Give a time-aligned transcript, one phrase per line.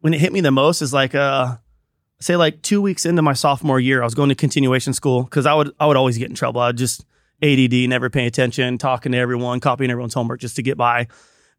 [0.00, 1.56] when it hit me the most is like uh
[2.20, 5.46] say like two weeks into my sophomore year, I was going to continuation school because
[5.46, 6.60] I would I would always get in trouble.
[6.60, 7.04] I'd just
[7.42, 11.08] ADD, never paying attention, talking to everyone, copying everyone's homework just to get by.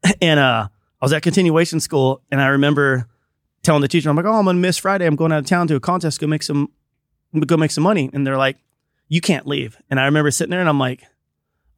[0.19, 0.67] And uh,
[0.99, 3.07] I was at continuation school, and I remember
[3.61, 5.05] telling the teacher, "I'm like, oh, I'm gonna miss Friday.
[5.05, 6.69] I'm going out of town to a contest, go make some,
[7.45, 8.57] go make some money." And they're like,
[9.09, 11.03] "You can't leave." And I remember sitting there, and I'm like,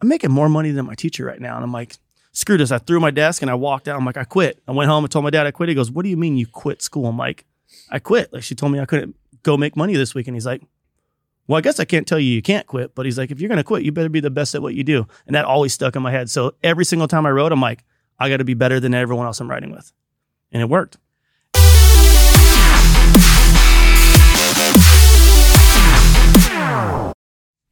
[0.02, 1.98] "I'm making more money than my teacher right now." And I'm like,
[2.34, 3.98] "Screw this!" I threw my desk and I walked out.
[3.98, 5.70] I'm like, "I quit." I went home and told my dad I quit.
[5.70, 7.46] He goes, "What do you mean you quit school?" I'm like,
[7.90, 10.46] "I quit." Like she told me I couldn't go make money this week, and he's
[10.46, 10.62] like,
[11.48, 13.50] well, I guess I can't tell you you can't quit, but he's like, if you're
[13.50, 15.06] going to quit, you better be the best at what you do.
[15.28, 16.30] And that always stuck in my head.
[16.30, 17.84] So every single time I rode, I'm like,
[18.18, 19.92] I got to be better than everyone else I'm riding with.
[20.54, 20.98] And it worked.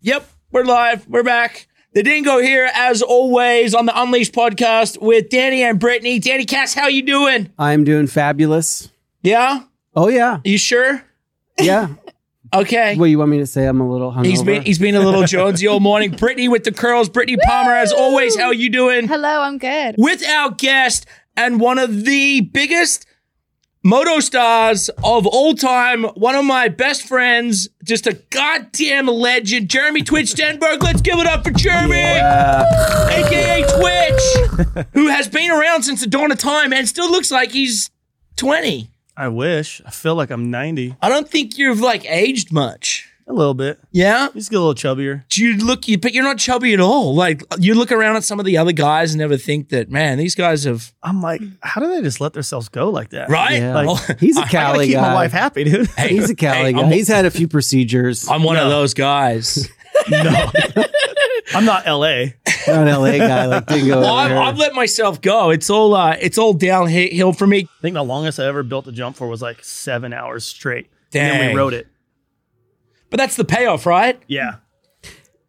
[0.02, 1.08] Yep, we're live.
[1.08, 1.68] We're back.
[1.94, 6.20] The Dingo here, as always, on the Unleashed podcast with Danny and Brittany.
[6.20, 7.50] Danny Cass, how you doing?
[7.60, 8.92] I'm doing fabulous.
[9.24, 9.64] Yeah?
[9.94, 11.04] Oh yeah, You sure?
[11.60, 11.90] yeah.
[12.54, 12.98] Okay.
[12.98, 13.66] what you want me to say?
[13.66, 14.26] I'm a little hungover.
[14.26, 16.12] He's been he's been a little Jonesy all morning.
[16.12, 17.08] Brittany with the curls.
[17.08, 19.08] Brittany Palmer, as always, how are you doing?
[19.08, 19.96] Hello, I'm good.
[19.98, 21.06] With our guest
[21.38, 23.06] and one of the biggest
[23.84, 30.04] moto stars of all time, one of my best friends, just a goddamn legend, Jeremy
[30.04, 30.82] Twitch Stenberg.
[30.82, 36.32] Let's give it up for Jeremy, aka Twitch, who has been around since the dawn
[36.32, 37.90] of time and still looks like he's
[38.38, 38.90] 20.
[39.18, 39.82] I wish.
[39.86, 40.96] I feel like I'm 90.
[41.02, 43.11] I don't think you've like aged much.
[43.32, 43.80] A little bit.
[43.92, 44.28] Yeah?
[44.34, 45.24] Just get a little chubbier.
[45.30, 47.16] Do you look, you, but you're not chubby at all.
[47.16, 50.18] Like you look around at some of the other guys and never think that, man,
[50.18, 53.30] these guys have, I'm like, how do they just let themselves go like that?
[53.30, 53.54] right?
[53.60, 53.74] Yeah.
[53.74, 55.88] Like, Well, He's a gotta Cali keep my wife happy, dude.
[55.92, 56.80] hey, He's a Cali hey, guy.
[56.82, 58.28] I'm- He's had a few procedures.
[58.30, 59.70] I'm one of those guys.
[60.10, 60.52] no.
[61.54, 62.06] I'm not LA.
[62.68, 64.00] I'm not an LA guy like Dingo.
[64.02, 64.32] Well, I've.
[64.32, 65.50] I've let myself go.
[65.50, 67.62] It's all uh, it's all downhill for me.
[67.78, 70.90] I think the longest I ever built a jump for was like seven hours straight.
[71.14, 71.88] And then we rode it.
[73.12, 74.20] But that's the payoff, right?
[74.28, 74.56] Yeah.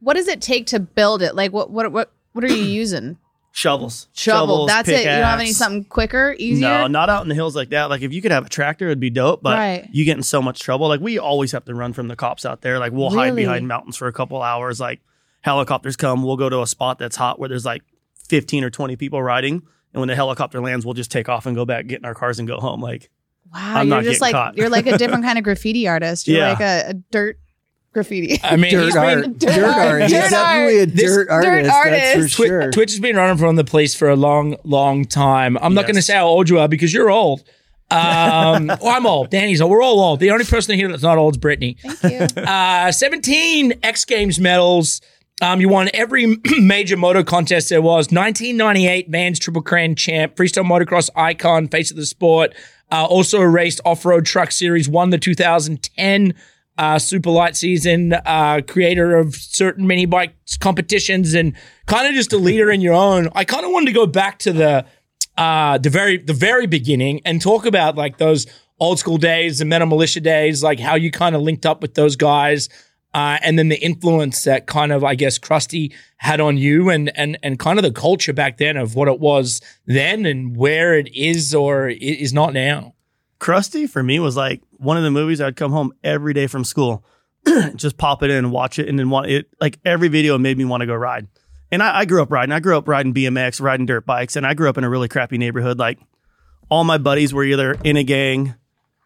[0.00, 1.34] What does it take to build it?
[1.34, 3.16] Like, what what what what are you using?
[3.54, 4.08] Shovels.
[4.14, 4.46] Shovel.
[4.46, 4.98] Shovels, That's it.
[5.00, 6.66] You don't have any something quicker, easier.
[6.68, 7.90] No, not out in the hills like that.
[7.90, 9.42] Like if you could have a tractor, it'd be dope.
[9.42, 9.88] But Right.
[9.92, 10.88] you get in so much trouble.
[10.88, 12.78] Like we always have to run from the cops out there.
[12.78, 13.42] Like we'll hide Really?
[13.42, 14.80] behind mountains for a couple hours.
[14.80, 15.00] Like
[15.42, 17.82] helicopters come, we'll go to a spot that's hot where there's like
[18.26, 19.62] 15 or 20 people riding.
[19.92, 22.14] And when the helicopter lands, we'll just take off and go back, get in our
[22.14, 22.80] cars and go home.
[22.80, 23.10] Like
[23.52, 24.56] wow, I'm you're not just getting like caught.
[24.56, 26.26] you're like a different kind of graffiti artist.
[26.26, 26.48] You're Yeah.
[26.52, 27.38] like a, a dirt
[27.92, 28.40] graffiti.
[28.42, 29.22] I mean, dirt art.
[29.22, 29.76] been, Dirt, Dirt art.
[29.76, 30.02] art.
[30.02, 30.88] He's Dirt definitely a art.
[30.94, 32.14] This- dirt dirt artist.
[32.16, 32.70] That's for Twi- sure.
[32.72, 35.58] Twitch has been running from the police for a long, long time.
[35.60, 37.42] I'm not going to say how old you are because you're old.
[37.90, 39.30] Um, well, I'm old.
[39.30, 39.70] Danny's old.
[39.70, 40.20] We're all old.
[40.20, 41.76] The only person here that's not old is Brittany.
[41.82, 42.42] Thank you.
[42.42, 45.00] Uh, 17 X Games medals.
[45.42, 48.06] Um, you won every major moto contest there was.
[48.10, 52.54] 1998 Vans Triple Crown champ, freestyle motocross icon, face of the sport.
[52.90, 54.88] Uh, also raced off-road truck series.
[54.88, 56.34] Won the 2010
[56.82, 58.12] uh, Super Lite season.
[58.12, 61.54] Uh, creator of certain mini bike competitions and
[61.86, 63.28] kind of just a leader in your own.
[63.36, 64.84] I kind of wanted to go back to the
[65.38, 68.46] uh the very the very beginning and talk about like those
[68.78, 71.94] old school days the metal mulisha days like how you kind of linked up with
[71.94, 72.68] those guys
[73.14, 77.10] uh and then the influence that kind of i guess crusty had on you and
[77.16, 80.98] and and kind of the culture back then of what it was then and where
[80.98, 82.92] it is or is not now
[83.42, 86.62] Crusty for me was like one of the movies I'd come home every day from
[86.62, 87.04] school,
[87.74, 89.48] just pop it in and watch it, and then want it.
[89.60, 91.26] Like every video made me want to go ride.
[91.72, 92.52] And I, I grew up riding.
[92.52, 95.08] I grew up riding BMX, riding dirt bikes, and I grew up in a really
[95.08, 95.76] crappy neighborhood.
[95.76, 95.98] Like
[96.70, 98.54] all my buddies were either in a gang,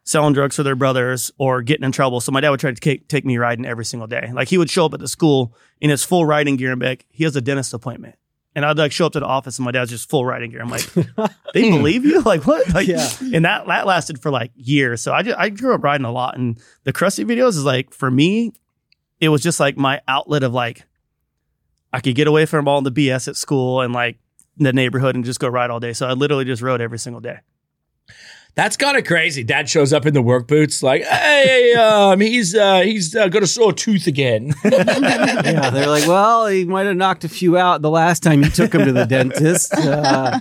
[0.04, 2.20] selling drugs for their brothers, or getting in trouble.
[2.20, 4.30] So my dad would try to take, take me riding every single day.
[4.34, 6.88] Like he would show up at the school in his full riding gear and be
[6.88, 8.16] like, he has a dentist appointment.
[8.56, 10.62] And I'd like show up to the office and my dad's just full riding gear.
[10.62, 10.90] I'm like,
[11.54, 12.22] they believe you?
[12.22, 12.66] Like what?
[12.72, 13.06] Like, Yeah.
[13.34, 15.02] And that that lasted for like years.
[15.02, 17.92] So I just, I grew up riding a lot, and the Crusty videos is like
[17.92, 18.52] for me,
[19.20, 20.84] it was just like my outlet of like
[21.92, 24.16] I could get away from all the BS at school and like
[24.56, 25.92] the neighborhood and just go ride all day.
[25.92, 27.40] So I literally just rode every single day.
[28.56, 32.54] That's kind of crazy dad shows up in the work boots like hey um he's
[32.54, 36.96] uh he's uh, got a sore tooth again yeah, they're like, well, he might have
[36.96, 39.72] knocked a few out the last time you took him to the dentist.
[39.74, 40.40] Uh,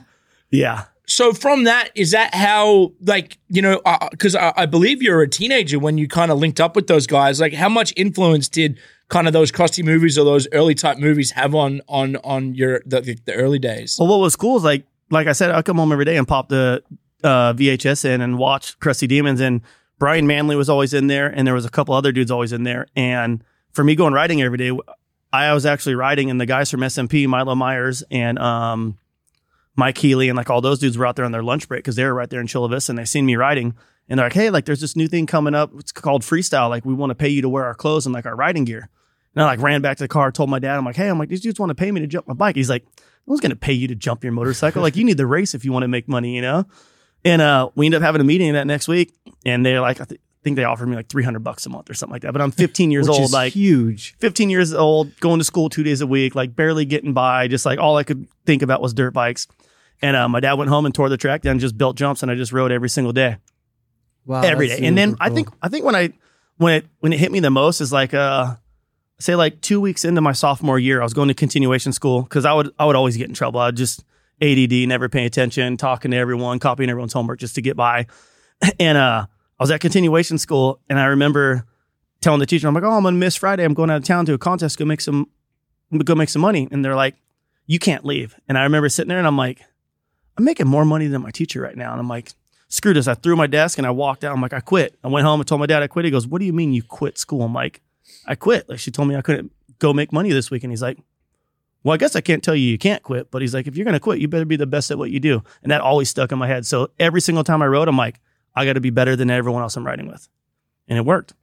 [0.52, 0.86] Yeah.
[1.06, 3.82] so from that is that how like you know
[4.12, 7.06] because I, I believe you're a teenager when you kind of linked up with those
[7.08, 8.80] guys like how much influence did
[9.10, 12.82] kind of those crusty movies or those early type movies have on on on your
[12.86, 15.62] the, the, the early days Well, what was cool is like, like I said, I
[15.62, 16.82] come home every day and pop the
[17.26, 19.42] uh, VHS in and watch Crusty Demons.
[19.42, 19.62] And
[19.98, 22.64] Brian Manley was always in there, and there was a couple other dudes always in
[22.64, 22.88] there.
[22.96, 24.72] And for me, going riding every day,
[25.34, 28.98] I was actually riding, and the guys from SMP, Milo Myers and um,
[29.76, 31.96] Mike Healy and like all those dudes were out there on their lunch break because
[31.96, 33.76] they were right there in Chula Vista and they seen me riding.
[34.08, 35.72] And they're like, hey, like there's this new thing coming up.
[35.78, 36.70] It's called freestyle.
[36.70, 38.90] Like we want to pay you to wear our clothes and like our riding gear.
[39.34, 41.20] And I like ran back to the car, told my dad, I'm like, hey, I'm
[41.20, 42.56] like, these dudes want to pay me to jump my bike.
[42.56, 42.86] He's like,
[43.28, 44.82] no one's gonna pay you to jump your motorcycle.
[44.82, 46.66] like you need the race if you want to make money, you know?
[47.26, 49.14] And uh, we ended up having a meeting that next week,
[49.46, 51.96] and they're like, I th- think they offered me like 300 bucks a month or
[51.96, 52.32] something like that.
[52.32, 54.16] But I'm 15 years Which old, is like huge.
[54.20, 57.48] 15 years old, going to school two days a week, like barely getting by.
[57.48, 59.48] Just like all I could think about was dirt bikes.
[60.04, 62.32] And uh, my dad went home and tore the track down, just built jumps, and
[62.32, 63.38] I just rode every single day,
[64.26, 64.86] Wow, every day.
[64.86, 66.14] And then super I think I think when I
[66.58, 68.56] when it when it hit me the most is like uh
[69.20, 72.46] say like two weeks into my sophomore year, I was going to continuation school because
[72.46, 73.62] I would I would always get in trouble.
[73.62, 74.04] I'd just
[74.42, 78.08] ADD, never paying attention, talking to everyone, copying everyone's homework just to get by.
[78.80, 79.26] And uh,
[79.60, 81.66] I was at continuation school, and I remember
[82.22, 83.64] telling the teacher, "I'm like, oh, I'm gonna miss Friday.
[83.66, 85.28] I'm going out of town to a contest, go make some,
[86.04, 87.16] go make some money." And they're like,
[87.68, 89.62] "You can't leave." And I remember sitting there, and I'm like,
[90.38, 92.32] "I'm making more money than my teacher right now." And I'm like,
[92.70, 94.34] "Screw this!" I threw my desk and I walked out.
[94.34, 96.06] I'm like, "I quit." I went home and told my dad I quit.
[96.06, 97.82] He goes, "What do you mean you quit school?" I'm like,
[98.26, 100.82] "I quit." Like she told me I couldn't go make money this week, and he's
[100.82, 100.98] like.
[101.86, 103.86] Well, I guess I can't tell you you can't quit, but he's like, if you're
[103.86, 105.44] going to quit, you better be the best at what you do.
[105.62, 106.66] And that always stuck in my head.
[106.66, 108.20] So every single time I rode, I'm like,
[108.56, 110.28] I got to be better than everyone else I'm riding with.
[110.88, 111.36] And it worked.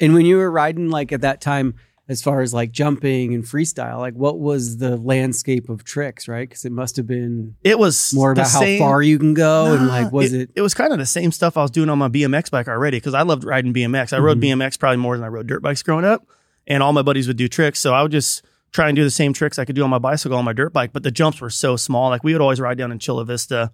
[0.00, 1.74] And when you were riding, like at that time,
[2.08, 6.48] as far as like jumping and freestyle, like what was the landscape of tricks, right?
[6.48, 9.88] Because it must have been It was more about how far you can go and
[9.88, 10.50] like was it?
[10.54, 12.96] It was kind of the same stuff I was doing on my BMX bike already
[12.96, 14.14] because I loved riding BMX.
[14.14, 14.58] I rode Mhm.
[14.58, 16.26] BMX probably more than I rode dirt bikes growing up,
[16.66, 17.78] and all my buddies would do tricks.
[17.78, 19.98] So I would just try and do the same tricks I could do on my
[19.98, 22.08] bicycle on my dirt bike, but the jumps were so small.
[22.08, 23.70] Like we would always ride down in Chula Vista,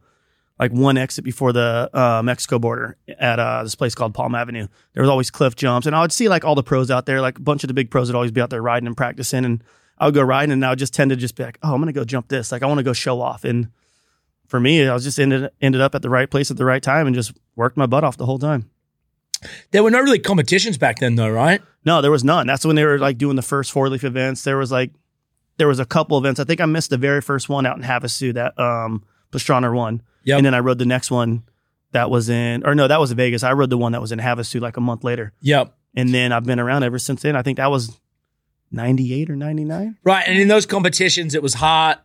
[0.59, 4.67] like one exit before the uh, Mexico border at uh, this place called Palm Avenue.
[4.95, 7.21] There was always cliff jumps, and I would see like all the pros out there.
[7.21, 9.45] Like a bunch of the big pros would always be out there riding and practicing,
[9.45, 9.63] and
[9.99, 11.81] I would go riding, and I would just tend to just be like, oh, I'm
[11.81, 12.51] gonna go jump this.
[12.51, 13.69] Like I want to go show off, and
[14.49, 16.83] for me, I was just ended ended up at the right place at the right
[16.83, 18.69] time, and just worked my butt off the whole time.
[19.71, 21.61] There were no really competitions back then, though, right?
[21.85, 22.47] No, there was none.
[22.47, 24.45] That's when they were like doing the first four leaf events.
[24.45, 24.91] There was like
[25.57, 26.41] there was a couple events.
[26.41, 30.03] I think I missed the very first one out in Havasu that um Pastrana won.
[30.25, 30.39] Yep.
[30.39, 31.45] And then I rode the next one
[31.93, 33.43] that was in or no, that was Vegas.
[33.43, 35.33] I rode the one that was in Havasu like a month later.
[35.41, 35.75] Yep.
[35.95, 37.35] And then I've been around ever since then.
[37.35, 37.99] I think that was
[38.71, 39.97] 98 or 99.
[40.05, 40.25] Right.
[40.27, 41.99] And in those competitions, it was Hart,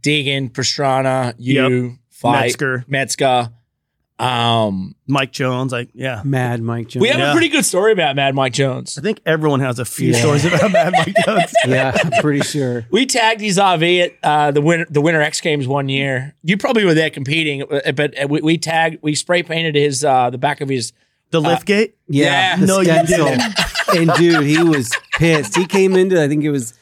[0.00, 3.50] Deegan, Pastrana, you, Faisst, Metzger, Metzger.
[4.18, 6.22] Um, Mike Jones, like yeah.
[6.24, 7.02] Mad Mike Jones.
[7.02, 7.32] we have a Yeah.
[7.32, 8.96] pretty good story about Mad Mike Jones.
[8.96, 10.18] I think everyone has a few Yeah.
[10.18, 11.52] stories about Mad Mike Jones.
[11.66, 12.86] yeah, I'm pretty sure.
[12.90, 16.34] We tagged his RV at uh, the winter the Winter X Games one year.
[16.44, 20.30] You probably were there competing, uh, but we, we tagged we spray painted his uh,
[20.30, 20.92] the back of his.
[21.30, 21.94] The lift gate.
[22.08, 22.56] Yeah, Yeah.
[22.56, 23.24] the No, you stencil.
[23.24, 23.54] didn't.
[23.96, 25.56] and dude, he was pissed.
[25.56, 26.74] He came into, I think it was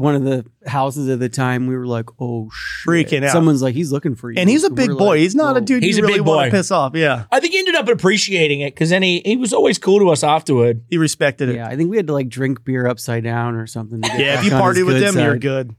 [0.00, 1.66] one of the houses at the time.
[1.66, 3.32] We were like, "Oh shit!" Freaking out.
[3.32, 5.18] Someone's like, "He's looking for you," And he's a we're big like, boy.
[5.18, 6.44] He's not a dude He's you a really big want boy.
[6.46, 6.96] to piss off.
[6.96, 7.24] Yeah.
[7.30, 10.08] I think he ended up appreciating it because then he he was always cool to
[10.08, 10.82] us afterward.
[10.88, 11.56] He respected it.
[11.56, 14.00] Yeah, I think we had to like drink beer upside down or something.
[14.00, 15.76] to get Yeah, if you party with good them, you're good.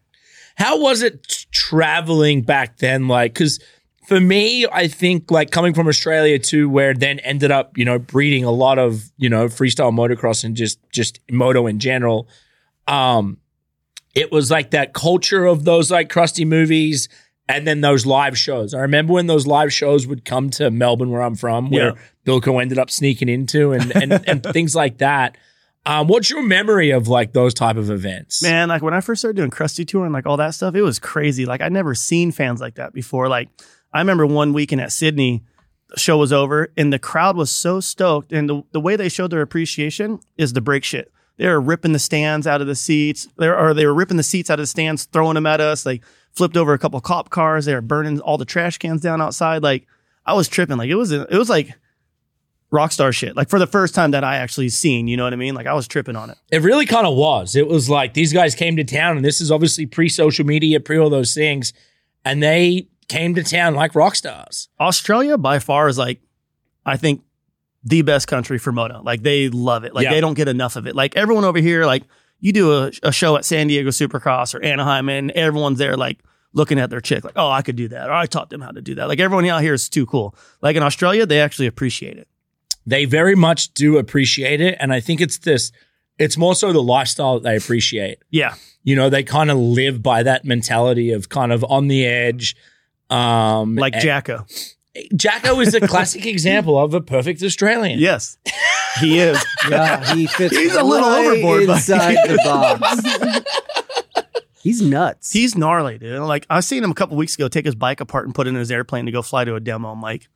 [0.56, 3.08] How was it traveling back then?
[3.08, 3.60] Like, because
[4.08, 7.98] for me, I think like coming from Australia to where then ended up, you know,
[7.98, 12.28] breeding a lot of you know freestyle motocross and just just moto in general.
[12.88, 13.38] Um,
[14.16, 17.08] it was like that culture of those like crusty movies.
[17.50, 18.74] And then those live shows.
[18.74, 22.02] I remember when those live shows would come to Melbourne, where I'm from, where Yeah.
[22.26, 25.38] Bilko ended up sneaking into, and and, and things like that.
[25.86, 28.42] Um, what's your memory of like those type of events?
[28.42, 30.82] Man, like when I first started doing Crusty Tour and like all that stuff, it
[30.82, 31.46] was crazy.
[31.46, 33.28] Like I'd never seen fans like that before.
[33.28, 33.50] Like
[33.92, 35.44] I remember one weekend at Sydney,
[35.90, 38.32] the show was over and the crowd was so stoked.
[38.32, 41.12] And the, the way they showed their appreciation is the break shit.
[41.42, 43.28] They were ripping the stands out of the seats.
[43.40, 45.60] They were, or they were ripping the seats out of the stands, throwing them at
[45.60, 45.82] us.
[45.82, 46.02] They
[46.34, 47.66] flipped over a couple cop cars.
[47.66, 49.64] They were burning all the trash cans down outside.
[49.64, 49.88] Like
[50.24, 50.78] I was tripping.
[50.78, 51.74] Like it was, it was like
[52.70, 53.36] rock star shit.
[53.36, 55.56] Like for the first time that I actually seen, you know what I mean?
[55.56, 56.38] Like I was tripping on it.
[56.52, 57.56] It really kind of was.
[57.56, 60.80] It was like these guys came to town, and this is obviously pre social media,
[60.80, 61.74] pre all those things,
[62.24, 64.70] and they came to town like rock stars.
[64.80, 66.22] Australia by far is like,
[66.86, 67.24] I think
[67.84, 69.02] the best country for moto.
[69.04, 69.94] Like they love it.
[69.96, 70.12] Like Yeah.
[70.12, 70.96] they don't get enough of it.
[70.96, 72.04] Like everyone over here, like
[72.40, 76.20] you do a, a show at San Diego Supercross or Anaheim and everyone's there like
[76.54, 78.10] looking at their chick like, oh, I could do that.
[78.10, 79.08] Or I taught them how to do that.
[79.08, 80.36] Like everyone out here is too cool.
[80.62, 82.28] Like in Australia, they actually appreciate it.
[82.86, 85.72] They very much do appreciate it, and I think it's this.
[86.18, 88.18] It's more so the lifestyle that they appreciate.
[88.32, 88.56] Yeah.
[88.84, 92.56] You know, they kind of live by that mentality of kind of on the edge.
[93.10, 94.46] Um, Like and- Jacko.
[95.16, 98.00] Jacko is a classic example of a perfect Australian.
[98.00, 98.38] Yes.
[99.00, 99.44] He is.
[99.70, 100.56] Yeah, he fits.
[100.56, 103.46] He's a little right overboard, but- inside the box.
[104.62, 105.32] He's nuts.
[105.32, 106.20] He's gnarly, dude.
[106.22, 108.52] Like I seen him a couple weeks ago take his bike apart and put it
[108.52, 109.90] in his airplane to go fly to a demo.
[109.90, 110.28] I'm like,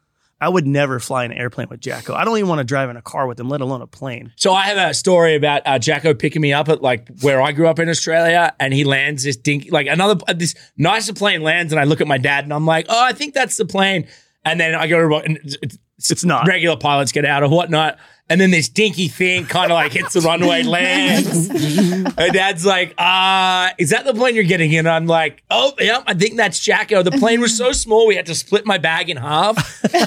[0.41, 2.13] I would never fly an airplane with Jacko.
[2.15, 4.33] I don't even want to drive in a car with him, let alone a plane.
[4.35, 7.51] So I have a story about uh, Jacko picking me up at like where I
[7.51, 11.41] grew up in Australia, and he lands this dinky, like another uh, this nicer plane
[11.43, 13.65] lands, and I look at my dad, and I'm like, oh, I think that's the
[13.65, 14.07] plane,
[14.45, 15.57] and then I go to and it's,
[15.97, 16.47] it's It's not.
[16.47, 17.97] regular pilots get out or whatnot.
[18.27, 21.47] And then this dinky thing kind of like hits the runway, lands.
[22.17, 24.87] and dad's like, uh, is that the plane you're getting in?
[24.87, 27.03] I'm like, oh, yeah, I think that's Jacko.
[27.03, 29.55] The plane was so small, we had to split my bag in half.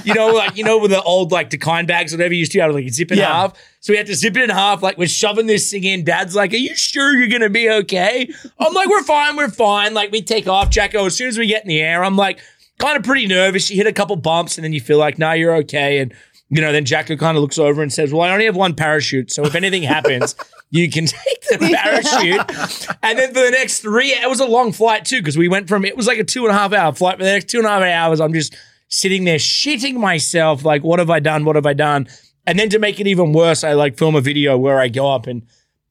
[0.04, 2.60] You know, like, you know, with the old like decline bags, whatever you used to
[2.60, 3.32] have, like zip it in Yeah.
[3.32, 3.52] half.
[3.78, 4.82] So we had to zip it in half.
[4.82, 6.02] Like, we're shoving this thing in.
[6.02, 8.28] Dad's like, are you sure you're going to be okay?
[8.58, 9.94] I'm like, we're fine, we're fine.
[9.94, 11.06] Like, we take off, Jacko.
[11.06, 12.40] As soon as we get in the air, I'm like,
[12.78, 13.70] kind of pretty nervous.
[13.70, 15.98] You hit a couple bumps and then you feel like, nah, you're okay.
[15.98, 16.14] And,
[16.48, 18.74] you know, then Jacko kind of looks over and says, well, I only have one
[18.74, 19.30] parachute.
[19.30, 20.34] So if anything happens,
[20.70, 22.98] you can take the parachute.
[23.02, 25.68] and then for the next three, it was a long flight too, because we went
[25.68, 27.18] from, it was like a two and a half hour flight.
[27.18, 28.56] For the next two and a half hours, I'm just
[28.88, 30.64] sitting there shitting myself.
[30.64, 31.44] Like, what have I done?
[31.44, 32.08] What have I done?
[32.46, 35.12] And then to make it even worse, I like film a video where I go
[35.12, 35.42] up and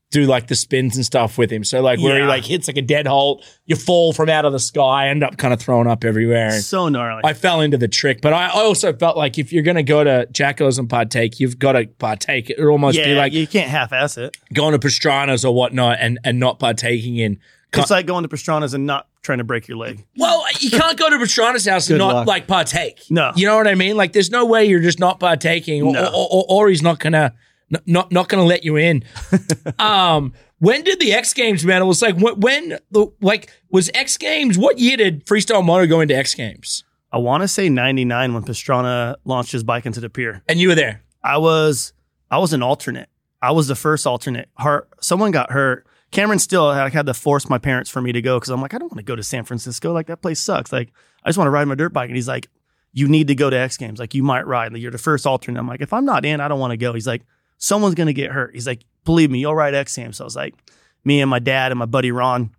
[0.10, 1.66] do like the spins and stuff with him.
[1.66, 4.54] So like where he like hits like a dead halt, you fall from out of
[4.54, 6.48] the sky, end up kind of throwing up everywhere.
[6.54, 7.22] And So gnarly.
[7.26, 9.84] I fell into the trick, but I I also felt like if you're going to
[9.84, 12.50] go to Jacko's and partake, you've got to partake.
[12.50, 14.38] It would almost yeah, be like you can't half-ass it.
[14.54, 17.40] going to Pastrana's or whatnot and, and not partaking in.
[17.74, 20.06] It's like going to Pastrana's and not trying to break your leg.
[20.16, 22.28] Well, you can't go to Pastrana's house and not luck.
[22.28, 23.02] like partake.
[23.10, 23.34] No.
[23.36, 23.98] you know what I mean.
[23.98, 26.06] Like, there's no way you're just not partaking, or, No.
[26.08, 27.34] or, or, or he's not gonna
[27.74, 29.04] n- not not gonna let you in.
[29.80, 34.58] um, when did the X Games medals like when, when the like was X Games?
[34.58, 36.84] What year did freestyle moto go into X Games?
[37.12, 40.44] I want to say 99 when Pastrana launched his bike into the pier.
[40.48, 41.02] And you were there.
[41.24, 41.94] I was
[42.30, 43.10] I was an alternate.
[43.42, 44.50] I was the first alternate.
[44.58, 45.86] Her, someone got hurt.
[46.12, 48.74] Cameron still had, had to force my parents for me to go because I'm like,
[48.74, 49.94] I don't want to go to San Francisco.
[49.94, 50.72] Like that place sucks.
[50.72, 50.92] Like
[51.24, 52.10] I just want to ride my dirt bike.
[52.10, 52.50] And he's like,
[52.94, 54.00] you need to go to X Games.
[54.00, 54.74] Like you might ride.
[54.74, 55.60] Like you're the first alternate.
[55.60, 56.94] I'm like, if I'm not in, I don't want to go.
[56.94, 57.24] He's like,
[57.58, 58.54] someone's gonna get hurt.
[58.54, 60.18] He's like, believe me, you'll ride X Games.
[60.18, 60.56] So I was like,
[61.04, 62.52] me and my dad and my buddy Ron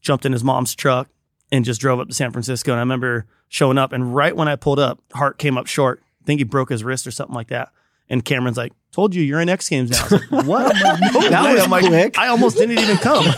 [0.00, 1.08] jumped in his mom's truck
[1.50, 2.72] and just drove up to San Francisco.
[2.72, 6.02] And I remember showing up, and right when I pulled up, Hart came up short.
[6.22, 7.70] I think he broke his wrist or something like that.
[8.08, 10.72] And Cameron's like, "Told you, you're in X Games now." I was like, what?
[10.74, 12.18] that was I'm like, quick.
[12.18, 13.24] I almost didn't even come.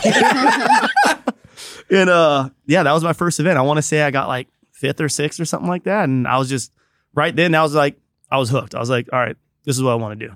[1.89, 3.57] and uh, yeah, that was my first event.
[3.57, 6.03] I want to say I got like fifth or sixth or something like that.
[6.03, 6.71] And I was just
[7.15, 7.55] right then.
[7.55, 7.99] I was like,
[8.29, 8.75] I was hooked.
[8.75, 9.35] I was like, all right,
[9.65, 10.35] this is what I want to do.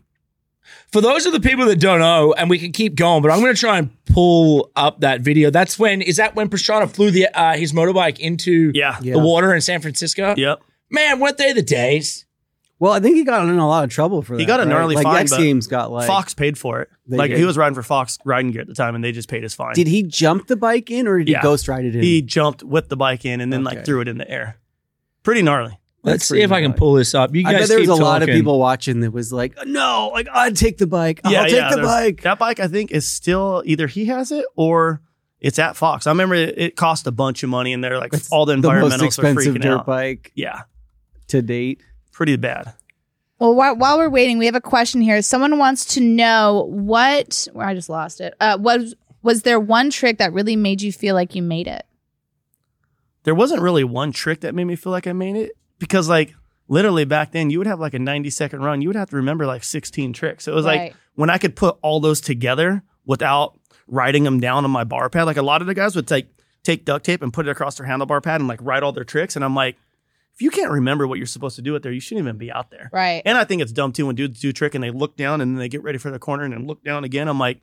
[0.91, 3.41] For those of the people that don't know, and we can keep going, but I'm
[3.41, 5.49] going to try and pull up that video.
[5.49, 8.97] That's when is that when Pastrana flew the uh, his motorbike into Yeah.
[9.01, 9.13] Yeah.
[9.13, 10.33] the water in San Francisco?
[10.37, 10.61] Yep.
[10.89, 12.25] Man, weren't they the days?
[12.79, 14.39] Well, I think he got in a lot of trouble for that.
[14.41, 14.69] He got a right?
[14.69, 16.89] gnarly like fine, X but Games got like Fox paid for it.
[17.07, 17.39] They Like did.
[17.39, 19.53] he was riding for Fox riding gear at the time, and they just paid his
[19.53, 19.73] fine.
[19.73, 21.37] Did he jump the bike in or did Yeah.
[21.39, 22.03] he ghost ride it in?
[22.03, 23.77] he jumped with the bike in and then Okay.
[23.77, 24.57] like threw it in the air.
[25.23, 25.79] Pretty gnarly.
[26.03, 27.33] Let's see if I can pull this up.
[27.33, 29.55] You I guys bet there was keep a lot of people watching that was like,
[29.65, 31.21] no, like I'd take the bike.
[31.23, 32.21] I'll take the bike.
[32.23, 35.01] That bike, I think, is still either he has it or
[35.39, 36.05] it's at Fox.
[36.05, 38.55] I remember it, it cost a bunch of money, and they're like It's all the
[38.57, 39.85] the most environmentals are expensive freaking dirt out.
[39.85, 40.63] bike Yeah,
[41.27, 41.81] to date.
[42.11, 42.73] pretty bad.
[43.39, 45.21] Well, while, while we're waiting, we have a question here.
[45.21, 48.33] Someone wants to know what well, I just lost it.
[48.39, 51.85] Uh, was was there one trick that really made you feel like you made it?
[53.23, 56.33] There wasn't really one trick that made me feel like I made it because, like,
[56.69, 58.81] literally back then, you would have like a 90 second run.
[58.81, 60.47] You would have to remember like 16 tricks.
[60.47, 60.79] It was Right.
[60.91, 65.09] like when I could put all those together without writing them down on my bar
[65.09, 65.25] pad.
[65.25, 66.27] Like a lot of the guys would take
[66.63, 69.03] take duct tape and put it across their handlebar pad and like write all their
[69.03, 69.35] tricks.
[69.35, 69.75] And I'm like,
[70.33, 72.49] if you can't remember what you're supposed to do out there, you shouldn't even be
[72.49, 72.89] out there.
[72.93, 73.21] Right.
[73.25, 75.51] And I think it's dumb too when dudes do trick and they look down and
[75.51, 77.27] then they get ready for the corner and then look down again.
[77.27, 77.59] I'm like,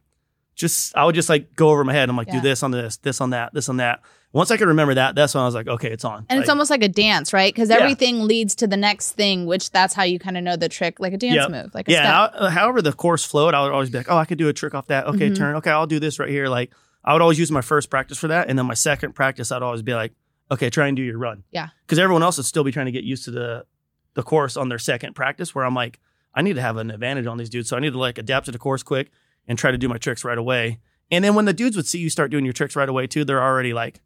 [0.61, 2.09] just I would just like go over my head.
[2.09, 2.35] I'm like, Yeah.
[2.35, 4.01] do this on this, this on that, this on that.
[4.33, 6.25] Once I could remember that, that's when I was like, okay, it's on.
[6.29, 7.53] And it's almost like a dance, right?
[7.53, 7.79] Because Yeah.
[7.79, 11.01] everything leads to the next thing, which that's how you kind of know the trick,
[11.01, 11.51] like a dance Yep.
[11.51, 12.29] move, like a yeah.
[12.39, 14.53] I- however the course flowed, I would always be like, oh, I could do a
[14.53, 15.07] trick off that.
[15.09, 15.37] Okay, Mhm.
[15.37, 15.57] turn.
[15.57, 16.47] Okay, I'll do this right here.
[16.49, 16.71] Like
[17.05, 19.63] I would always use my first practice for that, and then my second practice, I'd
[19.63, 20.13] always be like,
[20.53, 21.43] okay, try and do your run.
[21.51, 21.69] Yeah.
[21.87, 23.65] Because everyone else would still be trying to get used to the
[24.15, 25.55] the course on their second practice.
[25.55, 25.99] Where I'm like,
[26.35, 28.47] I need to have an advantage on these dudes, so I need to like adapt
[28.47, 29.11] to the course quick
[29.51, 30.79] and try to do my tricks right away.
[31.11, 33.25] And then when the dudes would see you start doing your tricks right away too,
[33.25, 34.01] they're already like,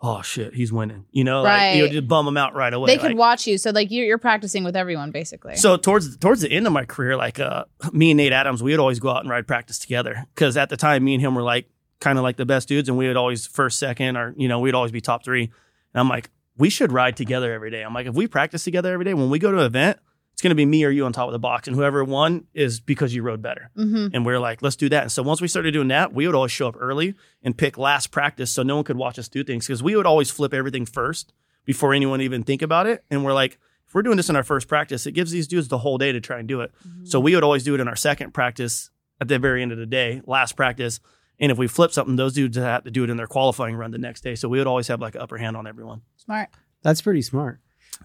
[0.00, 1.04] oh shit, he's winning.
[1.12, 1.82] You know, like you Right.
[1.82, 2.88] would just bum them out right away.
[2.88, 5.54] they could like- watch you, so like you're, you're practicing with everyone basically.
[5.56, 8.72] so towards towards the end of my career, like uh, me and Nate Adams, we
[8.72, 11.34] would always go out and ride practice together because at the time, me and him
[11.34, 14.34] were like kind of like the best dudes, and we would always first, second, or
[14.36, 15.44] you know, we'd always be top three.
[15.44, 17.82] And I'm like, we should ride together every day.
[17.82, 19.98] I'm like, if we practice together every day, when we go to an event,
[20.38, 21.66] it's going to be me or you on top of the box.
[21.66, 23.72] And whoever won is because you rode better.
[23.76, 24.14] Mm-hmm.
[24.14, 25.02] And we are like, let's do that.
[25.02, 27.76] And so once we started doing that, we would always show up early and pick
[27.76, 30.54] last practice so no one could watch us do things because we would always flip
[30.54, 31.32] everything first
[31.64, 33.02] before anyone even think about it.
[33.10, 35.66] And we're like, if we're doing this in our first practice, it gives these dudes
[35.66, 36.70] the whole day to try and do it.
[37.02, 38.90] So we would always do it in our second practice
[39.20, 41.00] at the very end of the day, last practice.
[41.40, 43.90] And if we flip something, those dudes have to do it in their qualifying run
[43.90, 44.36] the next day.
[44.36, 46.02] So we would always have like an upper hand on everyone.
[46.16, 46.50] Smart.
[46.82, 47.58] That's pretty smart.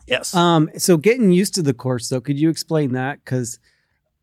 [0.07, 0.35] Yes.
[0.35, 3.23] Um, so getting used to the course, though, could you explain that?
[3.23, 3.59] Because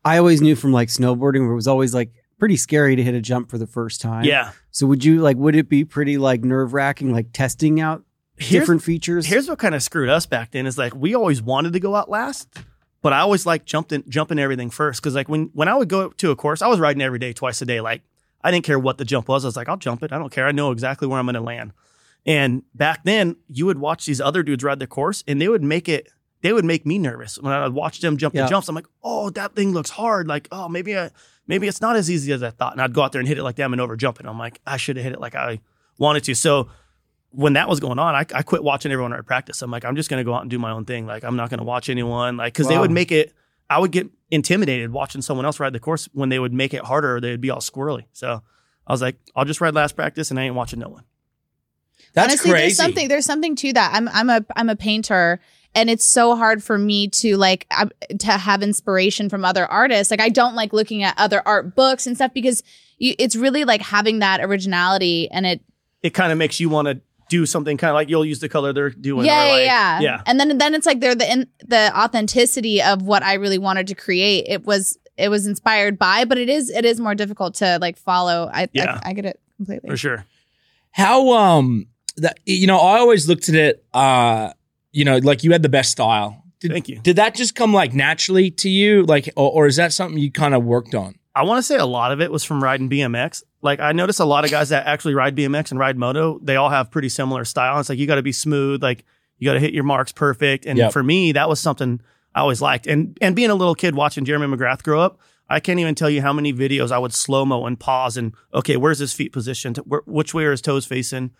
[0.05, 3.13] I always knew from like snowboarding, where it was always like pretty scary to hit
[3.15, 4.23] a jump for the first time.
[4.23, 4.51] yeah.
[4.71, 5.37] So would you like?
[5.37, 8.03] Would it be pretty like nerve wracking, like testing out
[8.37, 9.25] Here's, different features?
[9.25, 11.95] here's what kind of screwed us back then is like we always wanted to go
[11.95, 12.47] out last,
[13.01, 16.09] but I always like jumping jumping everything first because like when when I would go
[16.09, 17.81] to a course, I was riding every day, twice a day.
[17.81, 18.01] Like
[18.43, 19.45] I didn't care what the jump was.
[19.45, 20.11] I was like, I'll jump it.
[20.11, 20.47] I don't care.
[20.47, 21.73] I know exactly where I'm going to land.
[22.25, 25.63] And back then, you would watch these other dudes ride the course, and they would
[25.63, 26.07] make it.
[26.41, 28.43] They would make me nervous when I would watch them jump Yeah.
[28.43, 28.67] the jumps.
[28.67, 30.27] I'm like, oh, that thing looks hard.
[30.27, 31.11] Like, oh, maybe I,
[31.45, 32.73] maybe it's not as easy as I thought.
[32.73, 34.25] And I'd go out there and hit it like them and over jump it.
[34.25, 35.59] I'm like, I should have hit it like I
[35.99, 36.33] wanted to.
[36.33, 36.69] So
[37.29, 39.61] when that was going on, I, I quit watching everyone at practice.
[39.61, 41.05] I'm like, I'm just going to go out and do my own thing.
[41.05, 42.37] Like, I'm not going to watch anyone.
[42.37, 43.33] Like, because they would make it.
[43.69, 46.81] I would get intimidated watching someone else ride the course when they would make it
[46.83, 47.17] harder.
[47.17, 48.05] or They'd be all squirrely.
[48.13, 48.41] So
[48.87, 51.03] I was like, I'll just ride last practice, and I ain't watching no one.
[52.13, 52.63] That's Honestly, crazy.
[52.65, 53.91] there's something there's something to that.
[53.93, 55.39] I'm I'm a I'm a painter
[55.73, 57.87] and it's so hard for me to like uh,
[58.19, 60.11] to have inspiration from other artists.
[60.11, 62.61] Like I don't like looking at other art books and stuff because
[62.97, 65.61] you, it's really like having that originality and it
[66.03, 66.99] It kind of makes you want to
[67.29, 69.25] do something kind of like you'll use the color they're doing.
[69.25, 70.21] yeah, or yeah, like, yeah, yeah.
[70.25, 73.87] And then then it's like they're the in, the authenticity of what I really wanted
[73.87, 74.45] to create.
[74.49, 77.95] It was it was inspired by, but it is it is more difficult to like
[77.97, 78.49] follow.
[78.53, 78.99] I Yeah.
[79.01, 79.89] I, I get it completely.
[79.89, 80.25] for sure.
[80.91, 81.87] How um
[82.17, 84.51] that you know, I always looked at it uh
[84.91, 86.43] you know, like you had the best style.
[86.59, 86.99] Did, Thank you.
[86.99, 89.03] Did that just come like naturally to you?
[89.03, 91.15] Like or, or is that something you kind of worked on?
[91.33, 93.41] I want to say a lot of it was from riding BMX.
[93.61, 96.55] Like I notice a lot of guys that actually ride BMX and ride moto, they
[96.57, 97.79] all have pretty similar style.
[97.79, 99.05] It's like you got to be smooth, like
[99.37, 100.65] you got to hit your marks perfect.
[100.65, 100.91] And Yep.
[100.93, 102.01] for me, that was something
[102.35, 102.85] I always liked.
[102.85, 106.09] And and being a little kid watching Jeremy McGrath grow up, I can't even tell
[106.09, 109.31] you how many videos I would slow mo and pause and okay, where's his feet
[109.31, 109.77] positioned?
[109.77, 111.31] Where, which way are his toes facing?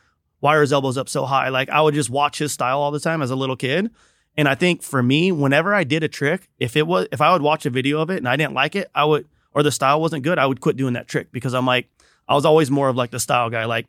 [0.42, 1.50] Why are his elbows up so high?
[1.50, 3.90] Like I would just watch his style all the time as a little kid.
[4.38, 7.32] And I think for me, whenever I did a trick, if it was if I
[7.32, 9.72] would watch a video of it and I didn't like it, I would or the
[9.72, 11.90] style wasn't good, I would quit doing that trick because I'm like
[12.28, 13.66] I was always more of like the style guy.
[13.66, 13.88] Like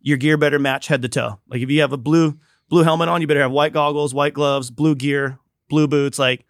[0.00, 1.40] your gear better match head to toe.
[1.48, 2.38] Like if you have a blue
[2.68, 5.38] blue helmet on, you better have white goggles, white gloves, blue gear,
[5.68, 6.18] blue boots.
[6.18, 6.44] Like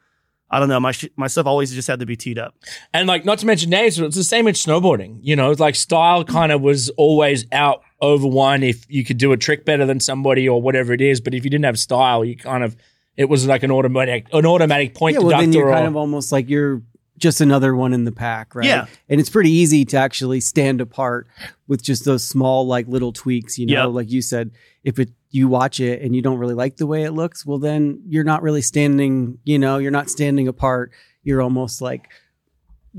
[0.50, 2.54] I don't know, my sh- my stuff always just had to be teed up.
[2.92, 5.18] And like not to mention names, but it's the same with snowboarding.
[5.22, 9.18] You know, it's like style kind of was always out over one if you could
[9.18, 11.20] do a trick better than somebody or whatever it is.
[11.20, 12.76] But if you didn't have style, you kind of
[13.16, 16.32] it was like an automatic an automatic point yeah, well, then you're kind of almost
[16.32, 16.82] like you're
[17.16, 18.66] just another one in the pack, right?
[18.66, 18.86] Yeah.
[19.08, 21.28] And it's pretty easy to actually stand apart
[21.68, 23.56] with just those small, like little tweaks.
[23.58, 23.86] You know, Yep.
[23.86, 24.50] like like you said,
[24.82, 27.58] if it you watch it and you don't really like the way it looks, well,
[27.58, 29.38] then you're not really standing.
[29.44, 30.90] You know, you're not standing apart.
[31.22, 32.08] You're almost like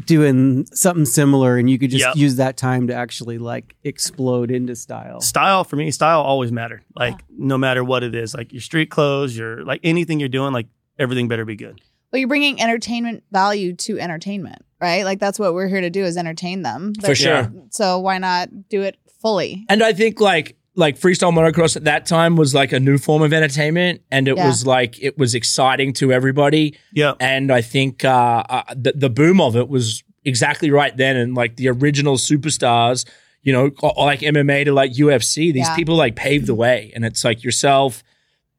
[0.06, 2.16] doing something similar, and you could just Yep.
[2.18, 5.22] use that time to actually like explode into style.
[5.22, 6.84] Style for me, style always mattered.
[6.96, 10.54] Like no matter what it is, like your street clothes, your like anything you're doing,
[10.54, 10.68] like
[11.00, 11.80] everything better be good.
[12.12, 15.04] Well, you're bringing entertainment value to entertainment, right?
[15.04, 16.94] Like that's what we're here to do is entertain them.
[17.04, 17.52] For sure.
[17.72, 19.66] So why not do it fully?
[19.70, 23.22] And I think like like freestyle motocross at that time was like a new form
[23.22, 24.48] of entertainment, and it Yeah.
[24.48, 26.78] was like it was exciting to everybody.
[26.94, 27.14] Yeah.
[27.20, 31.36] And I think uh, uh, the the boom of it was exactly right then, and
[31.36, 33.06] like the original superstars,
[33.44, 35.76] you know, like MMA to like UFC, these Yeah.
[35.76, 38.04] people like paved the way, and it's like yourself,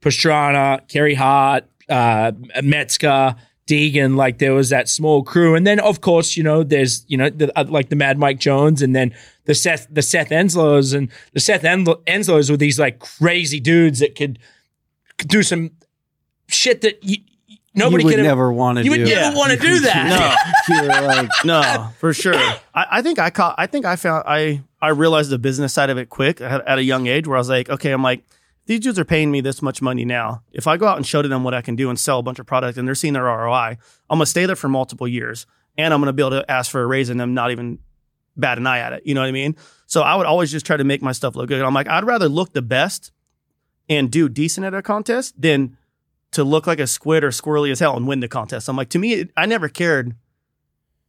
[0.01, 3.35] Pastrana, Carey Hart, uh, Metzger.
[3.67, 7.17] Deegan, like there was that small crew, and then of course you know there's you
[7.17, 10.95] know the, uh, like the Mad Mike Jones, and then the Seth the Seth Enslows,
[10.95, 14.39] and the Seth En- Enslows were these like crazy dudes that could,
[15.19, 15.73] could do some
[16.49, 17.19] shit that you,
[17.75, 19.01] nobody you would could have never want to you do.
[19.03, 20.09] would never want to do that.
[20.69, 20.75] No.
[20.83, 22.35] You're like, No, for sure.
[22.37, 23.57] I, I think I caught.
[23.59, 24.25] I think I found.
[24.27, 27.37] I I realized the business side of it quick at, at a young age, where
[27.37, 28.23] I was like, okay, I'm like,
[28.67, 30.43] these dudes are paying me this much money now.
[30.53, 32.23] If I go out and show to them what I can do and sell a
[32.23, 33.79] bunch of product, and they're seeing their ROI,
[34.11, 35.47] I'm gonna stay there for multiple years,
[35.79, 37.79] and I'm gonna be able to ask for a raise, and them not even
[38.37, 39.03] bat an eye at it.
[39.07, 39.57] You know what I mean?
[39.87, 41.63] So I would always just try to make my stuff look good.
[41.63, 43.13] I'm like, I'd rather look the best
[43.89, 45.77] and do decent at a contest than
[46.33, 48.69] to look like a squid or squirrely as hell and win the contest.
[48.69, 50.17] I'm like, to me, I never cared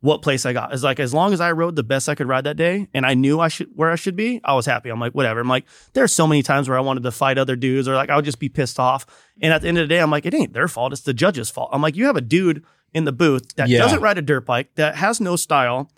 [0.02, 0.74] what place I got.
[0.74, 3.06] It's like as long as I rode the best I could ride that day and
[3.06, 4.90] I knew I should where I should be, I was happy.
[4.90, 5.40] I'm like, whatever.
[5.40, 8.10] I'm like, there's so many times where I wanted to fight other dudes or like
[8.12, 9.06] I would just be pissed off.
[9.42, 10.94] And at the end of the day, I'm like, it ain't their fault.
[10.94, 11.70] It's the judge's fault.
[11.74, 13.80] I'm like, you have a dude, in the booth that Yeah.
[13.80, 15.92] doesn't ride a dirt bike, that has no style,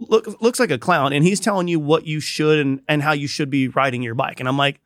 [0.00, 3.12] look, looks like a clown, and he's telling you what you should and, and how
[3.12, 4.40] you should be riding your bike.
[4.40, 4.80] And I'm like,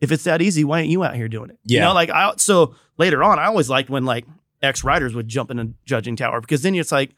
[0.00, 1.58] if it's that easy, why ain't you out here doing it?
[1.64, 1.86] You Yeah.
[1.86, 4.26] know, like I so later on, I always liked when like
[4.62, 7.10] ex riders would jump in a judging tower because then it's like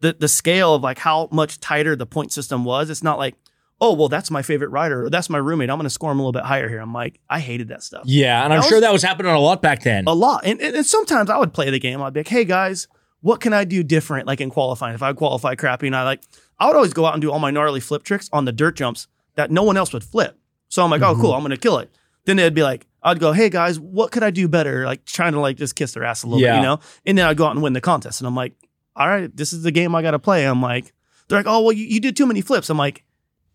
[0.00, 2.90] the the scale of like how much tighter the point system was.
[2.90, 3.34] It's not like,
[3.80, 5.70] oh well, that's my favorite rider or that's my roommate.
[5.70, 6.80] I'm gonna score him a little bit higher here.
[6.80, 9.38] I'm like, I hated that stuff Yeah, and I'm That sure that was happening a
[9.40, 10.04] lot back then.
[10.06, 10.42] a lot.
[10.44, 12.00] And, and, and sometimes I would play the game.
[12.02, 12.88] I'd be like, hey guys,
[13.20, 14.26] what can I do different?
[14.26, 16.22] Like in qualifying, if I qualify crappy, and I like,
[16.58, 18.76] I would always go out and do all my gnarly flip tricks on the dirt
[18.76, 20.38] jumps that no one else would flip.
[20.68, 21.36] So I'm like, oh cool, mm-hmm.
[21.36, 21.90] I'm gonna kill it.
[22.26, 24.84] Then they'd be like, I'd go, hey guys, what could I do better?
[24.86, 26.52] Like trying to like just kiss their ass a little Yeah.
[26.54, 26.80] bit, you know.
[27.06, 28.54] And then I'd go out and win the contest, and I'm like,
[28.96, 30.44] all right, this is the game I got to play.
[30.46, 30.92] I'm like,
[31.28, 32.70] they're like, oh well, you, you did too many flips.
[32.70, 33.04] I'm like,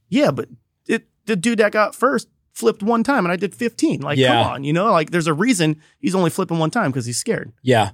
[0.10, 0.50] yeah, but
[0.88, 4.02] it, the dude that got first flipped one time, and I did 15.
[4.02, 4.44] Like, Yeah.
[4.44, 7.18] come on, you know, like there's a reason he's only flipping one time because he's
[7.18, 7.52] scared.
[7.62, 7.92] yeah.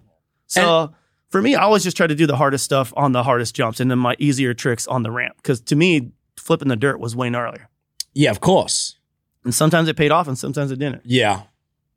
[0.47, 0.93] So
[1.29, 3.79] for me, I always just try to do the hardest stuff on the hardest jumps,
[3.79, 5.36] and then my easier tricks on the ramp.
[5.38, 7.65] Because to me, flipping the dirt was way gnarlier,
[8.13, 8.97] Yeah, of course.
[9.43, 11.01] and sometimes it paid off, and sometimes it didn't.
[11.03, 11.43] Yeah.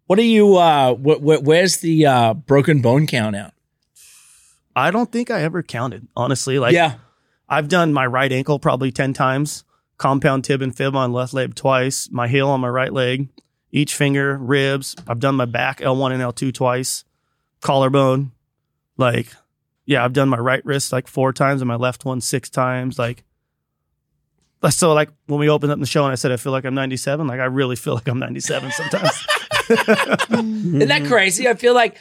[0.06, 3.52] What are you uh wh- wh- where's the uh broken bone count out?
[4.78, 6.58] I don't think I ever counted honestly.
[6.58, 6.94] Like, yeah.
[7.48, 9.64] I've done my right ankle probably 10 times,
[9.96, 13.28] compound tib and fib on left leg twice, my heel on my right leg,
[13.72, 14.94] each finger, ribs.
[15.06, 17.04] I've done my back L1 and L2 twice,
[17.60, 18.32] collarbone.
[18.96, 19.28] Like,
[19.86, 22.98] yeah, I've done my right wrist like four times and my left one six times.
[22.98, 23.24] Like,
[24.70, 26.74] so like when we opened up the show and I said I feel like I'm
[26.74, 29.26] 97, like I really feel like I'm 97 sometimes.
[29.70, 31.48] Isn't that crazy?
[31.48, 31.96] I feel like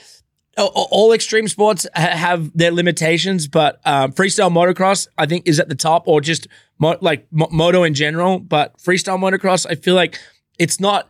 [0.58, 5.76] all extreme sports have their limitations, but um, freestyle motocross, I think, is at the
[5.76, 6.48] top, or just
[6.80, 8.40] mo- like mo- moto in general.
[8.40, 10.20] But freestyle motocross, I feel like
[10.58, 11.10] it's not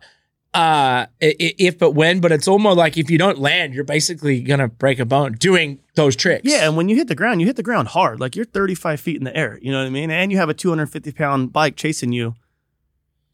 [0.54, 4.68] uh, if but when, but it's almost like if you don't land, you're basically gonna
[4.68, 6.42] break a bone doing those tricks.
[6.44, 8.20] Yeah, and when you hit the ground, you hit the ground hard.
[8.20, 9.58] Like you're 35 feet in the air.
[9.62, 10.10] You know what I mean?
[10.10, 12.34] And you have a 250 pound bike chasing you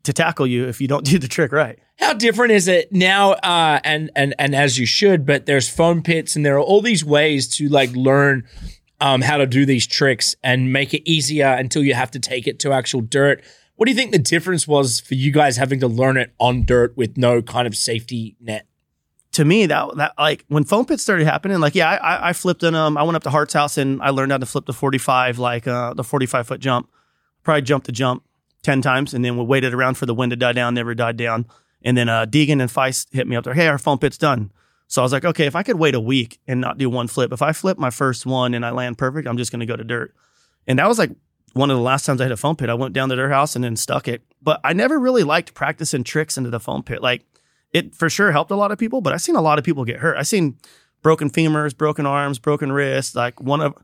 [0.04, 1.78] to tackle you if you don't do the trick right.
[1.98, 3.32] How different is it now?
[3.32, 6.80] Uh, and and and as you should, but there's foam pits, and there are all
[6.80, 8.46] these ways to like learn
[9.00, 12.46] um, how to do these tricks and make it easier until you have to take
[12.46, 13.44] it to actual dirt.
[13.76, 16.64] What do you think the difference was for you guys having to learn it on
[16.64, 18.66] dirt with no kind of safety net?
[19.32, 22.62] To me, that that like when foam pits started happening, like yeah, I, I, flipped
[22.62, 24.72] in um I went up to Hart's house and I learned how to flip the
[24.72, 26.88] 45, like uh the 45 foot jump.
[27.42, 28.22] Probably jumped the jump
[28.64, 31.16] 10 times and then we waited around for the wind to die down, never died
[31.16, 31.46] down.
[31.82, 34.50] And then uh Deegan and Faisst hit me up there, hey, our foam pit's done.
[34.88, 37.08] So I was like, okay, if I could wait a week and not do one
[37.08, 39.76] flip, if I flip my first one and I land perfect, I'm just gonna go
[39.76, 40.14] to dirt.
[40.66, 41.10] And that was like
[41.52, 42.68] one of the last times I had a foam pit.
[42.68, 44.22] I went down to their house and then stuck it.
[44.42, 47.00] But I never really liked practicing tricks into the foam pit.
[47.00, 47.24] Like
[47.72, 49.84] it for sure helped a lot of people, but I've seen a lot of people
[49.84, 50.16] get hurt.
[50.16, 50.56] I've seen
[51.02, 53.14] broken femurs, broken arms, broken wrists.
[53.14, 53.74] Like one of,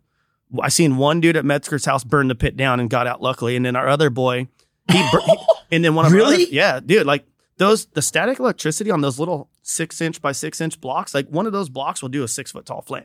[0.60, 3.54] I seen one dude at Metzger's house burn the pit down and got out luckily,
[3.54, 4.48] and then our other boy,
[4.92, 5.38] he, bur- he-
[5.76, 6.34] and then one of Really?
[6.44, 7.26] other- yeah, dude, like
[7.58, 11.46] those the static electricity on those little six inch by six inch blocks, like one
[11.46, 13.04] of those blocks will do a six foot tall flame.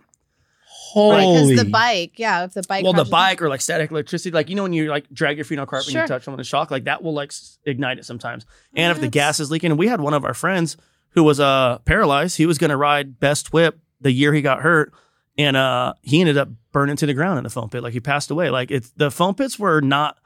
[0.94, 2.84] Because Holy, the bike, yeah, if the bike.
[2.84, 5.44] well, the bike or like static electricity, like you know when you like drag your
[5.44, 7.34] feet on carpet and you touch them on the shock, like that will like
[7.66, 8.46] ignite it sometimes.
[8.76, 10.78] And if the gas is leaking, and we had one of our friends
[11.10, 14.62] who was uh paralyzed, he was going to ride best whip the year he got
[14.62, 14.94] hurt,
[15.38, 18.00] and uh he ended up burning to the ground in the foam pit, like he
[18.00, 18.50] passed away.
[18.50, 20.18] Like it's the foam pits were not.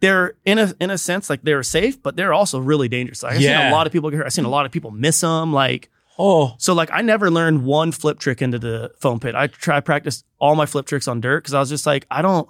[0.00, 3.22] They're in a in a sense like they're safe, but they're also really dangerous.
[3.22, 4.26] Like, I've seen a lot of people get hurt.
[4.26, 5.52] I've seen a lot of people miss them.
[5.52, 9.34] Like oh, so like I never learned one flip trick into the foam pit.
[9.34, 12.20] I try practice all my flip tricks on dirt because I was just like, I
[12.22, 12.48] don't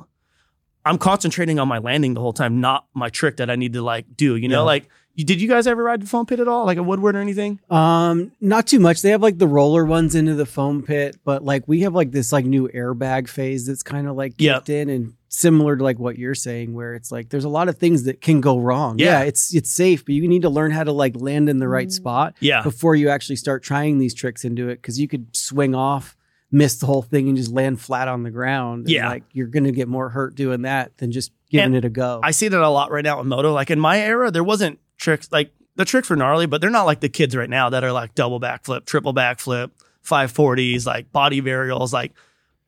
[0.85, 3.83] I'm concentrating on my landing the whole time, not my trick that I need to
[3.83, 4.37] like do.
[4.37, 4.67] You know, Yeah.
[4.67, 6.65] like you, did you guys ever ride the foam pit at all?
[6.67, 7.59] Like a Woodward or anything?
[7.71, 9.03] Um, not too much.
[9.03, 12.11] They have like the roller ones into the foam pit, but like we have like
[12.13, 14.57] this like new airbag phase that's kind of like Yeah.
[14.57, 17.69] kicked in and similar to like what you're saying, where it's like there's a lot
[17.69, 18.99] of things that can go wrong.
[18.99, 19.21] Yeah.
[19.21, 21.69] Yeah, it's it's safe, but you need to learn how to like land in the
[21.69, 21.93] right Mm.
[21.93, 22.63] spot Yeah.
[22.63, 26.17] before you actually start trying these tricks into it because you could swing off,
[26.51, 28.83] miss the whole thing, and just land flat on the ground.
[28.83, 29.09] And, Yeah.
[29.11, 32.21] like you're gonna get more hurt doing that than just giving And it a go.
[32.23, 33.53] I see that a lot right now in moto.
[33.53, 36.87] Like in my era, there wasn't tricks like the tricks were gnarly, but they're not
[36.87, 39.71] like the kids right now that are like double backflip, triple backflip,
[40.03, 41.93] 540s, like body varials.
[41.93, 42.13] Like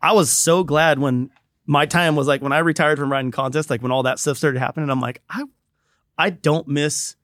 [0.03, 1.31] I was so glad when
[1.69, 4.39] my time was like when I retired from riding contests, like when all that stuff
[4.39, 5.45] started happening, I'm like, I
[6.17, 7.15] I don't miss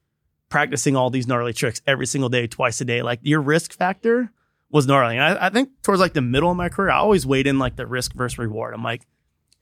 [0.50, 3.00] practicing all these gnarly tricks every single day, twice a day.
[3.02, 4.30] Like your risk factor
[4.70, 5.16] was gnarly.
[5.16, 7.58] And I, I think towards like the middle of my career, I always weighed in
[7.58, 8.74] like the risk versus reward.
[8.74, 9.06] I'm like,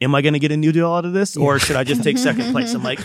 [0.00, 2.02] am I going to get a new deal out of this or should I just
[2.02, 2.74] take second place?
[2.74, 3.00] I'm like,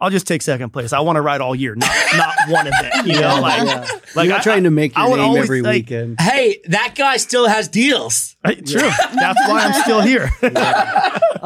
[0.00, 0.92] I'll just take second place.
[0.92, 3.06] I want to ride all year, not not one event.
[3.06, 3.86] You know, like yeah.
[4.14, 6.20] like You're I- trying to make your would name always, every like- weekend.
[6.20, 8.36] Hey, that guy still has deals.
[8.44, 8.80] I- true.
[9.14, 10.30] That's why I'm still here.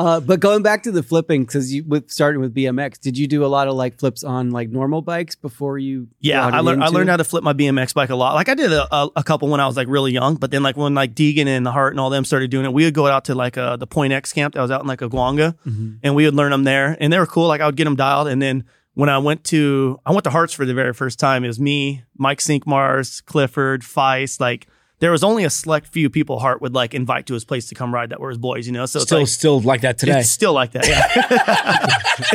[0.01, 3.27] Uh, but going back to the flipping, because you with starting with BMX, did you
[3.27, 6.09] do a lot of like flips on like normal bikes before you?
[6.21, 8.35] Yeah, I learned I learned how to flip my BMX bike a lot.
[8.35, 10.63] Like I did a, a, a couple when I was like really young, but then
[10.63, 12.95] like when like Deegan and the Hart and all them started doing it, we would
[12.95, 15.55] go out to like uh, the Point X camp that was out in like Aguanga,
[15.67, 15.99] Mhm.
[16.03, 17.47] and we would learn them there, and they were cool.
[17.49, 20.31] Like I would get them dialed, and then when I went to I went to
[20.31, 24.67] Hart's for the very first time, it was me, Mike Cinqmars, Clifford, Faisst, like.
[25.01, 27.75] There was only a select few people Hart would like invite to his place to
[27.75, 28.87] come ride that were his boys, you know.
[28.87, 30.21] So it's Still, like still like that today.
[30.21, 30.87] it's still like that.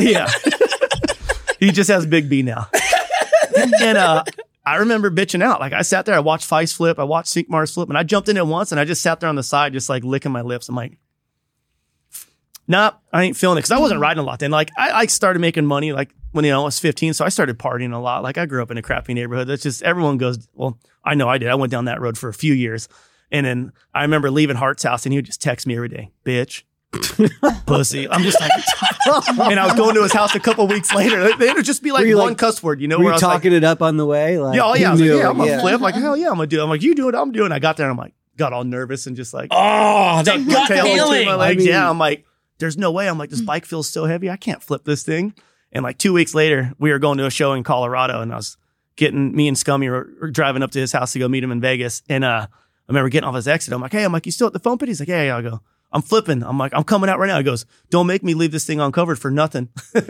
[0.28, 1.54] yeah.
[1.60, 2.68] he just has Big B now.
[3.80, 4.24] and uh,
[4.64, 5.60] I remember bitching out.
[5.60, 8.28] Like I sat there, I watched Faisst flip, I watched Cinqmars flip, and I jumped
[8.28, 10.42] in it once and I just sat there on the side, just like licking my
[10.42, 10.68] lips.
[10.68, 10.98] I'm like,
[12.66, 13.62] nah, I ain't feeling it.
[13.62, 14.50] Cause I wasn't riding a lot then.
[14.50, 17.14] Like I, I started making money like when you know, I was 15.
[17.14, 18.22] So I started partying a lot.
[18.22, 19.48] Like I grew up in a crappy neighborhood.
[19.48, 21.48] That's just everyone goes, well, I know I did.
[21.48, 22.88] I went down that road for a few years.
[23.32, 26.10] And then I remember leaving Hart's house and he would just text me every day,
[26.24, 26.62] bitch,
[27.66, 28.08] pussy.
[28.08, 28.50] I'm just like,
[29.50, 31.34] and I was going to his house a couple weeks later.
[31.36, 33.14] They would just be like one like- cuss word, you know, Were where you I
[33.14, 34.38] was like, talking it up on the way?
[34.38, 34.88] Like, yeah, oh, yeah.
[34.88, 35.60] I was like, yeah, I'm gonna yeah.
[35.60, 35.80] flip.
[35.80, 36.62] Like, hell yeah, I'm gonna do it.
[36.62, 37.54] I'm like, you do it, I'm doing it.
[37.54, 40.46] I got there and I'm like, got all nervous and just like, oh, that tucked
[40.46, 41.26] my gut feeling.
[41.26, 41.62] my legs.
[41.62, 42.26] I mean- yeah, I'm like,
[42.58, 43.08] there's no way.
[43.08, 43.46] I'm like, this mm.
[43.46, 44.30] bike feels so heavy.
[44.30, 45.34] I can't flip this thing.
[45.72, 48.36] And like two weeks later, we were going to a show in Colorado, and I
[48.36, 48.56] was
[48.96, 51.52] getting me and Scummy were, were driving up to his house to go meet him
[51.52, 52.02] in Vegas.
[52.08, 52.56] And uh, I
[52.88, 53.72] remember getting off his exit.
[53.74, 54.88] I'm like, hey, I'm like, you still at the foam pit?
[54.88, 55.36] He's like, yeah, yeah.
[55.36, 55.60] I go,
[55.92, 56.42] I'm flipping.
[56.42, 57.38] I'm like, I'm coming out right now.
[57.38, 59.68] He goes, don't make me leave this thing uncovered for nothing.
[59.94, 60.04] and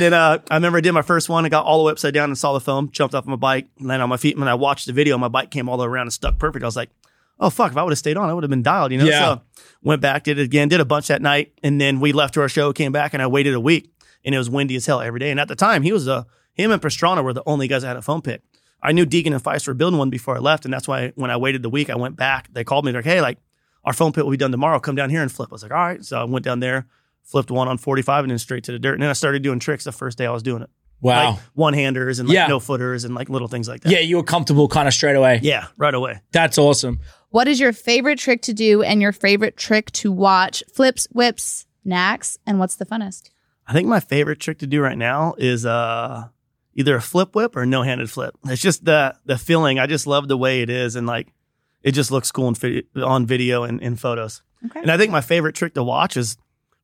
[0.00, 1.44] then uh, I remember I did my first one.
[1.44, 3.66] I got all the way upside down and saw the foam, jumped off my bike,
[3.80, 4.34] landed on my feet.
[4.34, 6.38] And when I watched the video, my bike came all the way around and stuck
[6.38, 6.62] perfect.
[6.62, 6.90] I was like,
[7.38, 9.04] oh, fuck, if I would have stayed on, I would have been dialed, you know?
[9.04, 9.20] Yeah.
[9.36, 9.40] So
[9.82, 11.52] went back, did it again, did a bunch that night.
[11.62, 13.92] And then we left to our show, came back, and I waited a week.
[14.24, 15.30] And it was windy as hell every day.
[15.30, 17.88] And at the time, he was a, him and Pastrana were the only guys that
[17.88, 18.42] had a foam pit.
[18.82, 20.64] I knew Deegan and Faisst were building one before I left.
[20.64, 22.48] And that's why when I waited the week, I went back.
[22.52, 23.38] They called me, they're like, hey, like,
[23.84, 24.80] our foam pit will be done tomorrow.
[24.80, 25.50] Come down here and flip.
[25.52, 26.04] I was like, all right.
[26.04, 26.86] So I went down there,
[27.22, 28.94] flipped one on 45 and then straight to the dirt.
[28.94, 30.70] And then I started doing tricks the first day I was doing it.
[31.00, 31.32] Wow.
[31.32, 32.46] Like one handers and like Yeah.
[32.48, 33.92] no footers and like little things like that.
[33.92, 35.38] yeah, you were comfortable kind of straight away.
[35.42, 36.20] Yeah, right away.
[36.32, 36.98] That's awesome.
[37.30, 40.62] What is your favorite trick to do and your favorite trick to watch?
[40.72, 43.30] Flips, whips, knacks, and what's the funnest?
[43.66, 46.28] I think my favorite trick to do right now is uh
[46.74, 48.34] either a flip whip or a no-handed flip.
[48.44, 49.78] It's just the the feeling.
[49.78, 51.32] I just love the way it is and like
[51.82, 54.42] it just looks cool in on video and in photos.
[54.66, 54.80] Okay.
[54.80, 56.36] And I think my favorite trick to watch is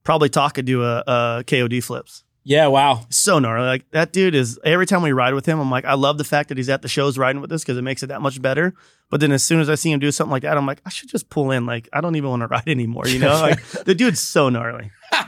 [0.05, 2.25] probably Taka do a, a KOD flips.
[2.45, 3.07] Yeah, wow.
[3.09, 3.67] so gnarly.
[3.67, 6.25] Like that dude is every time we ride with him, I'm like, I love the
[6.25, 8.43] fact that he's at the shows riding with us because it makes it that much
[8.43, 8.75] better.
[9.11, 10.91] But then as soon as I see him do something like that, I'm like, I
[10.91, 11.67] should just pull in.
[11.67, 13.07] Like, I don't even want to ride anymore.
[13.07, 14.91] You know, like the dude's so gnarly.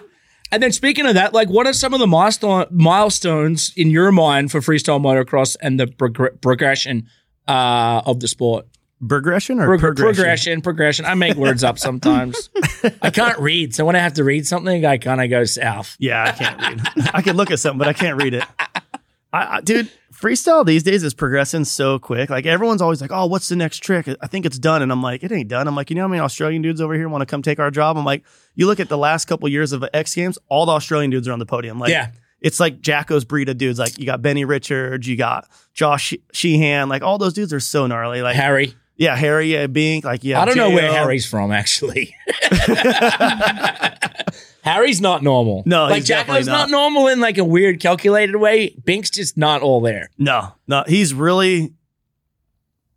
[0.53, 4.13] And then speaking of that, like, what are some of the milestone milestones in your
[4.13, 7.09] mind for freestyle motocross and the progr- progression
[7.49, 8.67] uh, of the sport?
[9.09, 10.15] Progression or Prog- progression?
[10.15, 11.05] progression, progression.
[11.05, 12.51] I make words up sometimes.
[13.03, 15.97] I can't read, so when I have to read something, I kind of go south.
[15.99, 17.11] Yeah, I can't read.
[17.15, 18.45] I can look at something, but I can't read it.
[19.33, 22.31] I, I, dude, freestyle these days is progressing so quick.
[22.31, 25.03] Like everyone's always like, "Oh, what's the next trick?" I think it's done, and I'm
[25.03, 27.23] like, "It ain't done." I'm like, you know how many Australian dudes over here want
[27.23, 27.97] to come take our job?
[27.99, 31.11] I'm like, you look at the last couple years of X Games, all the Australian
[31.11, 31.81] dudes are on the podium.
[31.81, 32.13] Like, Yeah.
[32.41, 33.79] it's like Jacko's breed of dudes.
[33.81, 37.89] Like you got Benny Richards, you got Josh Sheehan, like all those dudes are so
[37.89, 38.23] gnarly.
[38.23, 38.75] Like Harry.
[38.97, 40.41] Yeah, Harry, yeah, Bink, like yeah.
[40.41, 40.95] I don't know where JL.
[40.95, 42.15] Harry's from, actually.
[44.63, 45.63] Harry's not normal.
[45.67, 46.53] No, like he's Jacko's not.
[46.53, 46.71] not.
[46.71, 48.75] normal in like a weird, calculated way.
[48.85, 50.09] Bink's just not all there.
[50.19, 51.75] No, no, he's really.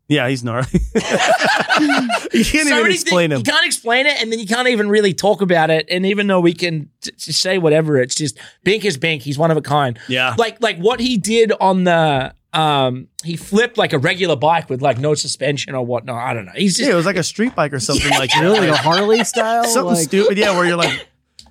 [0.10, 0.69] Yeah, he's gnarly.
[0.73, 3.45] you can't So even explain things- him.
[3.45, 5.86] You can't explain it, and then you can't even really talk about it.
[5.91, 9.21] And even though we can t- t- say whatever, it's just Bink is Bink.
[9.23, 9.99] He's one of a kind.
[10.07, 10.33] Yeah.
[10.38, 14.82] Like like what he did on the um, he flipped like a regular bike with
[14.82, 16.17] like no suspension or whatnot.
[16.17, 16.54] I don't know.
[16.56, 18.41] He's Yeah, just it was like a street bike or something like that.
[18.41, 19.63] Really, a Harley style?
[19.65, 20.38] something Like, stupid.
[20.39, 21.08] Yeah, where you're like.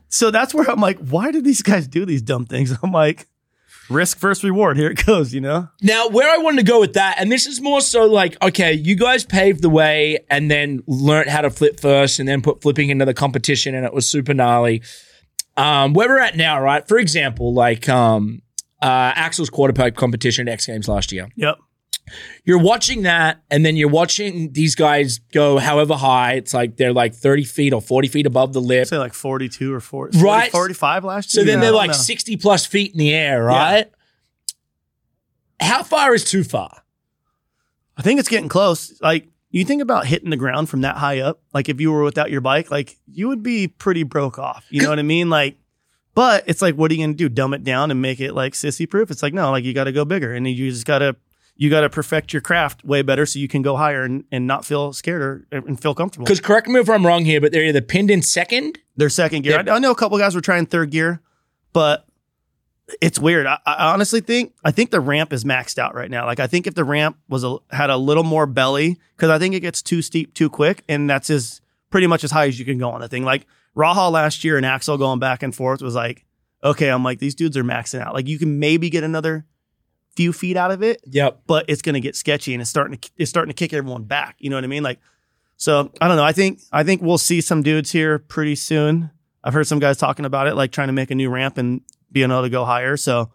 [0.08, 2.76] So that's where I'm like, why do these guys do these dumb things?
[2.82, 3.28] I'm like,
[3.88, 4.76] risk first reward.
[4.76, 5.32] Here it goes.
[5.32, 5.68] You know.
[5.80, 8.72] Now, where I wanted to go with that, and this is more so like, okay,
[8.72, 12.62] you guys paved the way and then learned how to flip first and then put
[12.62, 14.82] flipping into the competition and it was super gnarly.
[15.56, 16.86] Um, where we're at now, right?
[16.86, 18.42] For example, like um,
[18.82, 21.28] uh, Axell's quarter pipe competition at X Games last year.
[21.36, 21.58] Yep.
[22.44, 26.34] You're watching that and then you're watching these guys go however high.
[26.34, 28.86] It's like they're like 30 feet or 40 feet above the lip.
[28.86, 30.52] Say like 42 or 40, Right.
[30.52, 31.42] 45 last year.
[31.42, 31.94] So then Yeah, they're like know.
[31.94, 33.90] 60 plus feet in the air, right?
[35.58, 36.82] How far is too far?
[37.96, 39.00] I think it's getting close.
[39.00, 41.40] Like you think about hitting the ground from that high up.
[41.54, 44.64] Like if you were without your bike, like you would be pretty broke off.
[44.70, 45.28] You know what I mean?
[45.30, 45.56] Like
[46.16, 47.28] But it's like, what are you going to do?
[47.28, 49.10] Dumb it down and make it like sissy proof?
[49.10, 51.14] It's like, no, like you got to go bigger and you just got to,
[51.56, 54.46] you got to perfect your craft way better so you can go higher and, and
[54.46, 56.24] not feel scared or and feel comfortable.
[56.24, 58.78] Because correct me if I'm wrong here, but they're either pinned in second.
[58.96, 59.62] Their second gear.
[59.68, 61.20] I, I know a couple guys were trying third gear,
[61.74, 62.06] but
[63.02, 63.46] it's weird.
[63.46, 66.24] I, I honestly think I think the ramp is maxed out right now.
[66.24, 69.38] Like I think if the ramp was a, had a little more belly, because I
[69.38, 72.58] think it gets too steep too quick, and that's as pretty much as high as
[72.58, 73.24] you can go on the thing.
[73.24, 73.46] Like
[73.76, 76.24] Raha last year and Axell going back and forth was like,
[76.64, 78.14] okay, I'm like these dudes are maxing out.
[78.14, 79.44] Like you can maybe get another
[80.16, 81.42] few feet out of it, Yep.
[81.46, 84.04] but it's going to get sketchy and it's starting to it's starting to kick everyone
[84.04, 84.36] back.
[84.38, 84.82] You know what I mean?
[84.82, 84.98] Like,
[85.58, 86.24] so I don't know.
[86.24, 89.10] I think I think we'll see some dudes here pretty soon.
[89.44, 91.82] I've heard some guys talking about it, like trying to make a new ramp and
[92.10, 92.96] being able to go higher.
[92.96, 93.30] So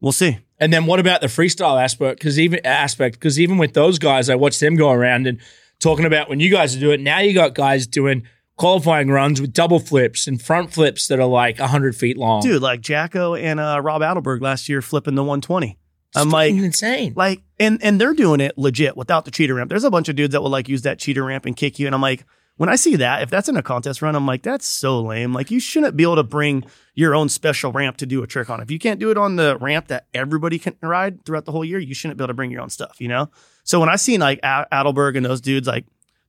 [0.00, 0.38] we'll see.
[0.60, 2.18] And then what about the freestyle aspect?
[2.20, 5.40] Because even aspect, because even with those guys, I watched them go around and
[5.80, 7.02] talking about when you guys are doing it.
[7.02, 8.22] Now you got guys doing
[8.56, 12.42] qualifying runs with double flips and front flips that are like hundred feet long.
[12.42, 15.78] Dude, like Jacko and uh, Rob Adelberg last year flipping the 120.
[16.14, 17.12] I'm like, insane.
[17.14, 19.68] like, and and they're doing it legit without the cheater ramp.
[19.68, 21.86] There's a bunch of dudes that will like use that cheater ramp and kick you,
[21.86, 22.24] and I'm like,
[22.56, 25.34] when I see that, if that's in a contest run, I'm like, that's so lame.
[25.34, 26.64] Like, you shouldn't be able to bring
[26.94, 28.62] your own special ramp to do a trick on.
[28.62, 31.64] If you can't do it on the ramp that everybody can ride throughout the whole
[31.66, 32.96] year, you shouldn't be able to bring your own stuff.
[32.98, 33.30] You know.
[33.64, 35.84] So when I see like Adelberg and those dudes like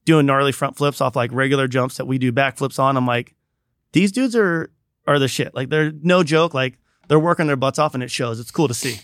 [0.08, 3.36] doing gnarly front flips off like regular jumps that we do backflips on, I'm like,
[3.92, 4.72] these dudes are
[5.06, 5.54] are the shit.
[5.54, 6.56] Like they're no joke.
[6.56, 8.40] Like they're working their butts off, and it shows.
[8.40, 9.00] It's cool to see.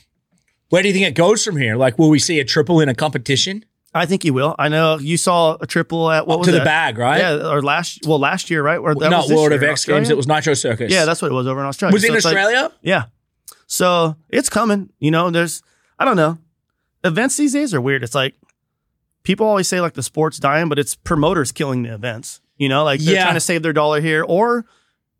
[0.70, 1.76] Where do you think it goes from here?
[1.76, 3.64] Like, will we see a triple in a competition
[3.96, 4.56] I think you will.
[4.58, 7.20] I know you saw a triple at what was to the bag, right?
[7.20, 8.80] Yeah, or last well last year, right?
[8.80, 10.10] Or that Not was World year of X Games.
[10.10, 10.92] It was Nitro Circus.
[10.92, 11.94] Yeah, that's what it was over in Australia.
[11.94, 12.72] was So in it's like- Australia.
[12.82, 13.04] yeah.
[13.68, 14.90] So it's coming.
[15.00, 15.62] You know, there's
[16.00, 16.40] I don't know.
[17.04, 18.04] Events these days are weird.
[18.04, 18.34] It's like
[19.24, 22.42] people always say like the sport's dying, but it's promoters killing the events.
[22.58, 23.24] You know, like they're Yeah.
[23.24, 24.66] trying to save their dollar here, or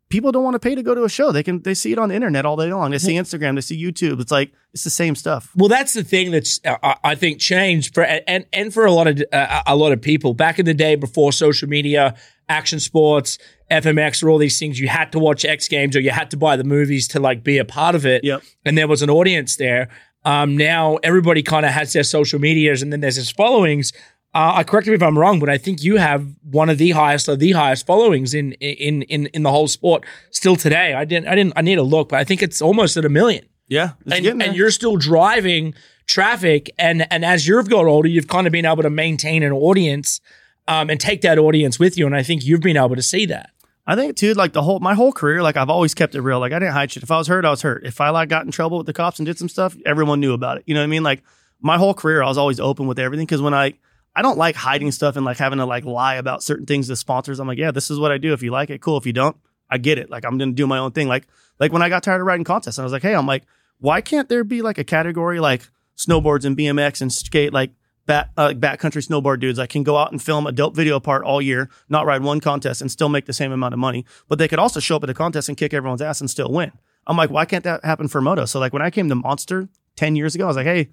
[0.08, 1.32] people don't want to pay to go to a show.
[1.32, 2.92] They can they see it on the internet all day long.
[2.92, 4.20] They see Instagram, they see YouTube.
[4.20, 5.50] It's like it's the same stuff.
[5.56, 9.06] Well, that's the thing that's uh, I- think changed for and and for a lot
[9.08, 12.14] of uh, a lot of people back in the day before social media,
[12.48, 13.38] action sports,
[13.70, 14.78] FMX, or all these things.
[14.78, 17.42] You had to watch X Games or you had to buy the movies to like
[17.42, 18.22] be a part of it.
[18.22, 18.42] Yep.
[18.64, 19.88] And there was an audience there.
[20.24, 23.92] Um, now everybody kind of has their social medias and then there's his followings.
[24.34, 26.90] Uh, I correct me if I'm wrong, but I think you have one of the
[26.90, 30.94] highest or the highest followings in in in in the whole sport still today.
[30.94, 33.08] I didn't I didn't I need a look, but I think it's almost at a
[33.08, 35.74] million Yeah, and, and you're still driving
[36.06, 39.52] traffic and and as you've got older you've kind of been able to maintain an
[39.52, 40.20] audience
[40.68, 43.24] um, and take that audience with you and i think you've been able to see
[43.24, 43.50] that
[43.86, 46.40] I think too, like the whole my whole career, like I've always kept it real.
[46.40, 47.02] Like I didn't hide shit.
[47.02, 47.84] If I was hurt, I was hurt.
[47.84, 50.32] If I like got in trouble with the cops and did some stuff, everyone knew
[50.32, 50.64] about it.
[50.66, 51.02] You know what I mean?
[51.02, 51.22] Like
[51.60, 53.26] my whole career, I was always open with everything.
[53.26, 53.74] Because when I
[54.16, 56.96] I don't like hiding stuff and like having to like lie about certain things to
[56.96, 57.40] sponsors.
[57.40, 58.32] I'm like, yeah, this is what I do.
[58.32, 58.96] If you like it, cool.
[58.96, 59.36] If you don't,
[59.68, 60.08] I get it.
[60.08, 61.08] Like I'm gonna do my own thing.
[61.08, 61.26] Like
[61.58, 63.44] like when I got tired of riding contests, I was like, hey, I'm like,
[63.78, 67.70] why can't there be like a category like snowboards and BMX and skate like
[68.06, 71.24] back uh, backcountry snowboard dudes that can go out and film a dope video part
[71.24, 74.38] all year, not ride one contest and still make the same amount of money, but
[74.38, 76.70] they could also show up at a contest and kick everyone's ass and still win.
[77.06, 78.44] I'm like, why can't that happen for moto?
[78.44, 80.88] So like when I came to Monster 10 years ago, I was like, hey,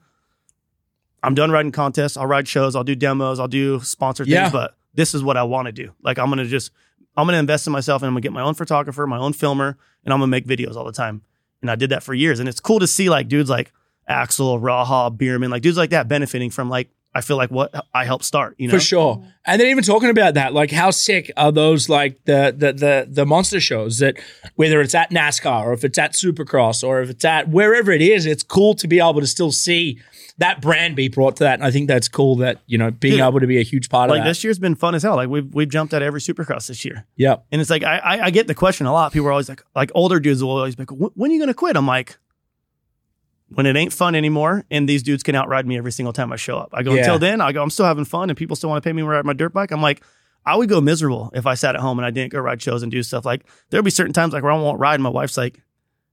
[1.24, 2.18] I'm done riding contests.
[2.18, 2.76] I'll ride shows.
[2.76, 3.40] I'll do demos.
[3.40, 4.44] I'll do sponsored Yeah.
[4.44, 5.92] things, but this is what I want to do.
[6.02, 6.72] Like I'm gonna just
[7.16, 9.78] I'm gonna invest in myself and I'm gonna get my own photographer, my own filmer,
[10.04, 11.22] and I'm gonna make videos all the time.
[11.62, 12.40] And I did that for years.
[12.40, 13.72] And it's cool to see like dudes like
[14.08, 18.06] Axell, Raha, Bereman, like dudes like that benefiting from like I feel like what I
[18.06, 18.56] helped start.
[18.58, 21.90] You know, for sure and then even talking about that like how sick are those
[21.90, 24.18] like the the the, the monster shows that
[24.56, 28.02] whether it's at nascar or if it's at supercross or if it's at wherever it
[28.02, 30.00] is it's cool to be able to still see
[30.38, 33.16] that brand be brought to that and i think that's cool that you know being
[33.16, 34.20] Dude, able to be a huge part of that.
[34.22, 35.16] Like this year's been fun as hell.
[35.16, 38.30] Like we've we've jumped at every Supercross this year, yep and it's like I I,
[38.30, 39.12] get the question a lot.
[39.12, 41.40] People are always like like older dudes will always be like, "When- when are you
[41.40, 41.76] gonna quit?
[41.76, 42.18] I'm like.
[43.54, 46.38] When it ain't fun anymore, and these dudes can outride me every single time I
[46.38, 46.70] show up.
[46.74, 47.00] I go Yeah.
[47.02, 47.42] until then.
[47.42, 47.62] I go.
[47.62, 49.54] I'm still having fun, and people still want to pay me to ride my dirt
[49.54, 49.72] bike.
[49.72, 50.02] I'm like,
[50.46, 52.82] I would go miserable if I sat at home and I didn't go ride shows
[52.82, 53.26] and do stuff.
[53.26, 54.96] Like there'll be certain times like where I won't ride.
[54.96, 55.58] And my wife's like,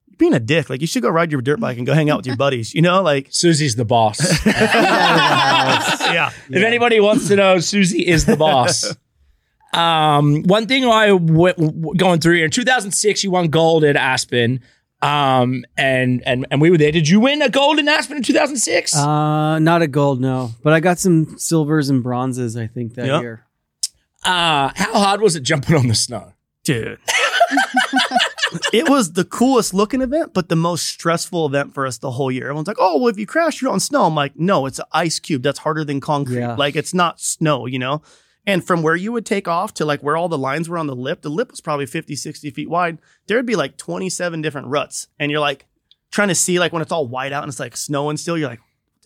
[0.09, 0.69] "You're being a dick.
[0.69, 2.75] Like you should go ride your dirt bike and go hang out with your buddies."
[2.75, 8.37] You know, like susie's the boss yeah, If anybody wants to know, Susie is the
[8.37, 8.95] boss.
[9.73, 13.85] um, one thing I I w- w- going through here in 2006, you won gold
[13.85, 14.61] at Aspen.
[15.01, 16.91] Um, and and and we were there.
[16.91, 18.97] Did you win a gold in Aspen in 2006?
[18.97, 20.51] Uh, not a gold, no.
[20.63, 23.21] But I got some silvers and bronzes, I think, that Yep.
[23.23, 23.45] year.
[24.25, 26.33] Uh, how hard was it jumping on the snow?
[26.65, 26.99] dude.
[28.75, 32.31] it was the coolest looking event, but the most stressful event for us the whole
[32.31, 32.45] year.
[32.45, 34.85] Everyone's like, "Oh, well, if you crash, you're on snow." I'm like, "No, it's an
[34.93, 35.43] ice cube.
[35.43, 36.41] That's harder than concrete.
[36.41, 36.57] Yeah.
[36.57, 38.03] Like it's not snow, you know."
[38.49, 40.87] And from where you would take off to like where all the lines were on
[40.87, 42.97] the lip, the lip was probably 50, 60 feet wide.
[43.27, 45.07] There would be like 27 different ruts.
[45.19, 45.67] And you're like
[46.11, 48.49] trying to see like when it's all white out and it's like snowing still, you're
[48.49, 48.63] like,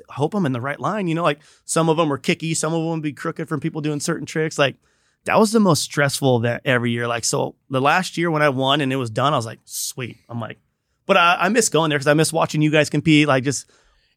[0.08, 1.08] I hope I'm in the right line.
[1.08, 3.58] You know, like some of them were kicky, some of them would be crooked from
[3.58, 4.60] people doing certain tricks.
[4.60, 4.76] Like
[5.24, 7.08] that was the most stressful event every year.
[7.08, 9.58] Like, so the last year when I won and it was done, I was like,
[9.64, 10.18] sweet.
[10.28, 10.58] I'm like,
[11.04, 13.26] but I, I miss going there because I miss watching you guys compete.
[13.26, 13.68] Like, just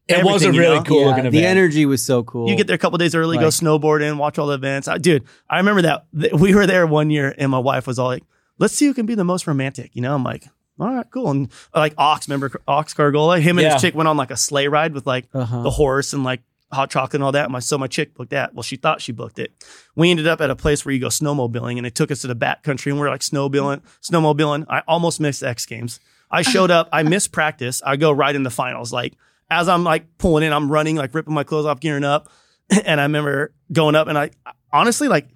[0.08, 0.82] It was a everything, you really know?
[0.84, 2.48] cool Yeah, looking the energy was so cool.
[2.48, 4.86] You get there a couple days early, go Like- snowboarding, watch all the events.
[4.88, 7.98] I, dude, I remember that th- we were there one year, and my wife was
[7.98, 8.22] all like,
[8.58, 10.44] "Let's see who can be the most romantic." You know, I'm like,
[10.78, 13.40] "All right, cool." And uh, like Ox, remember Ox Cargola?
[13.40, 13.72] Him and Yeah.
[13.72, 15.62] his chick went on like a sleigh ride with like Uh-huh.
[15.62, 16.42] the horse and like
[16.72, 17.50] hot chocolate and all that.
[17.50, 18.54] My so my chick booked that.
[18.54, 19.52] Well, she thought she booked it.
[19.96, 22.28] We ended up at a place where you go snowmobiling, and they took us to
[22.28, 24.66] the back country, and we're like snowmobiling, snowmobiling.
[24.68, 25.98] I almost missed the X Games.
[26.30, 26.88] I showed up.
[26.92, 27.82] I missed practice.
[27.86, 28.92] I go right in the finals.
[28.92, 29.14] Like
[29.50, 32.28] as I'm like pulling in, I'm running, like ripping my clothes off, gearing up.
[32.84, 34.30] And I remember going up, and I
[34.72, 35.28] honestly like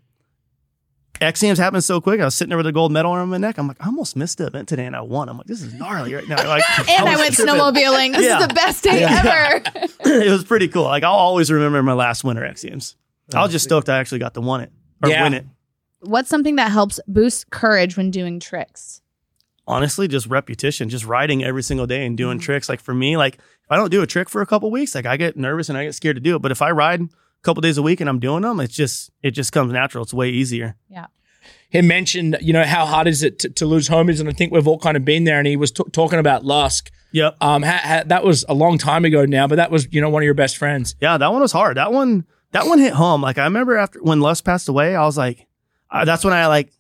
[1.21, 2.21] X Games happened so quick.
[2.21, 3.59] I was sitting there with a gold medal around my neck.
[3.59, 5.29] I'm like, I almost missed the event today, and I won.
[5.29, 6.37] I'm like, this is gnarly right now.
[6.49, 7.55] Like, And I was went tripping.
[7.55, 8.13] snowmobiling.
[8.17, 8.41] This Yeah.
[8.41, 9.61] is the best day Yeah.
[9.77, 9.89] ever.
[10.27, 10.85] it was pretty cool.
[10.85, 12.97] Like I'll always remember my last winter X Games.
[13.35, 14.73] I was just stoked I actually got to win it
[15.05, 15.23] or Yeah.
[15.23, 15.47] win it.
[16.01, 19.03] What's something that helps boost courage when doing tricks?
[19.71, 22.69] Honestly, just repetition, just riding every single day and doing tricks.
[22.69, 25.07] Like for me, like if I don't do a trick for a couple weeks, like
[25.07, 26.43] I get nervous and I get scared to do it.
[26.43, 27.09] But if I ride a
[27.43, 30.03] couple days a week and I'm doing them, it's just it just comes natural.
[30.03, 30.75] It's way easier.
[30.89, 31.07] Yeah.
[31.71, 34.53] He mentioned, you know, how hard is it to, to lose homies, and I think
[34.53, 35.39] we've all kind of been there.
[35.39, 36.91] And he was t- talking about Lusk.
[37.13, 37.37] Yep.
[37.41, 40.11] Um, ha- ha- that was a long time ago now, but that was, you know,
[40.11, 40.97] one of your best friends.
[41.01, 41.77] Yeah, that one was hard.
[41.77, 43.23] That one, that one hit home.
[43.23, 45.47] Like I remember after when Lusk passed away, I was like,
[45.91, 46.73] I, that's when I like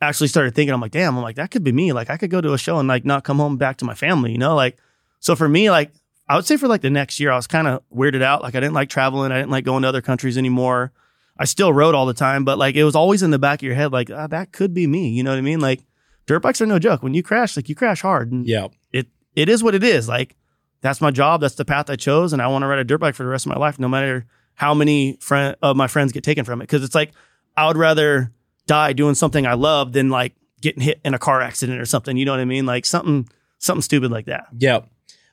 [0.00, 0.72] actually started thinking.
[0.74, 1.16] I'm like, damn.
[1.16, 1.92] I'm like, that could be me.
[1.92, 3.94] Like I could go to a show and like not come home back to my
[3.94, 4.32] family.
[4.32, 4.76] You know, like
[5.20, 5.92] so for me, like
[6.28, 8.42] I would say for like the next year, I was kind of weirded out.
[8.42, 9.32] Like I didn't like traveling.
[9.32, 10.92] I didn't like going to other countries anymore.
[11.38, 13.62] I still rode all the time, but like it was always in the back of
[13.62, 15.08] your head, like ah, that could be me.
[15.10, 15.60] You know what I mean?
[15.60, 15.82] Like
[16.26, 17.02] dirt bikes are no joke.
[17.02, 18.32] When you crash, like you crash hard.
[18.32, 18.68] And Yeah.
[18.92, 20.08] it it is what it is.
[20.08, 20.34] Like
[20.80, 21.40] that's my job.
[21.40, 23.28] That's the path I chose, and I want to ride a dirt bike for the
[23.28, 26.60] rest of my life, no matter how many friend of my friends get taken from
[26.60, 26.64] it.
[26.64, 27.12] Because it's like
[27.56, 28.32] I would rather
[28.66, 32.16] die doing something I love than like getting hit in a car accident or something.
[32.16, 32.66] You know what I mean?
[32.66, 34.46] Like something something stupid like that.
[34.56, 34.80] Yeah.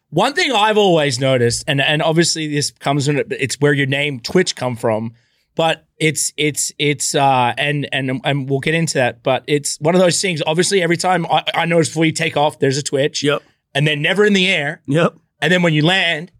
[0.09, 4.19] One thing I've always noticed, and and obviously this comes in, it's where your name
[4.19, 5.13] Twitch come from,
[5.55, 9.95] but it's it's it's uh and and and we'll get into that, but it's one
[9.95, 10.43] of those things.
[10.45, 13.41] Obviously, every time I, I notice before you take off, there's a Twitch, Yep.
[13.73, 15.15] and then never in the air, Yep.
[15.41, 16.31] and then when you land,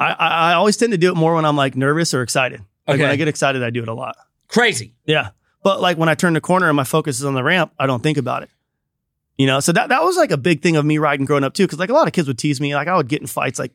[0.00, 2.62] I I, I always tend to do it more when I'm like nervous or excited.
[2.88, 4.16] Like when I get excited, I do it a lot.
[4.48, 4.94] crazy.
[5.04, 5.30] Yeah.
[5.62, 7.86] But like when I turn the corner and my focus is on the ramp, I
[7.86, 8.50] don't think about it.
[9.36, 11.54] You know, so that that was like a big thing of me riding growing up
[11.54, 11.66] too.
[11.66, 12.74] Cause like a lot of kids would tease me.
[12.74, 13.72] Like I would get in fights like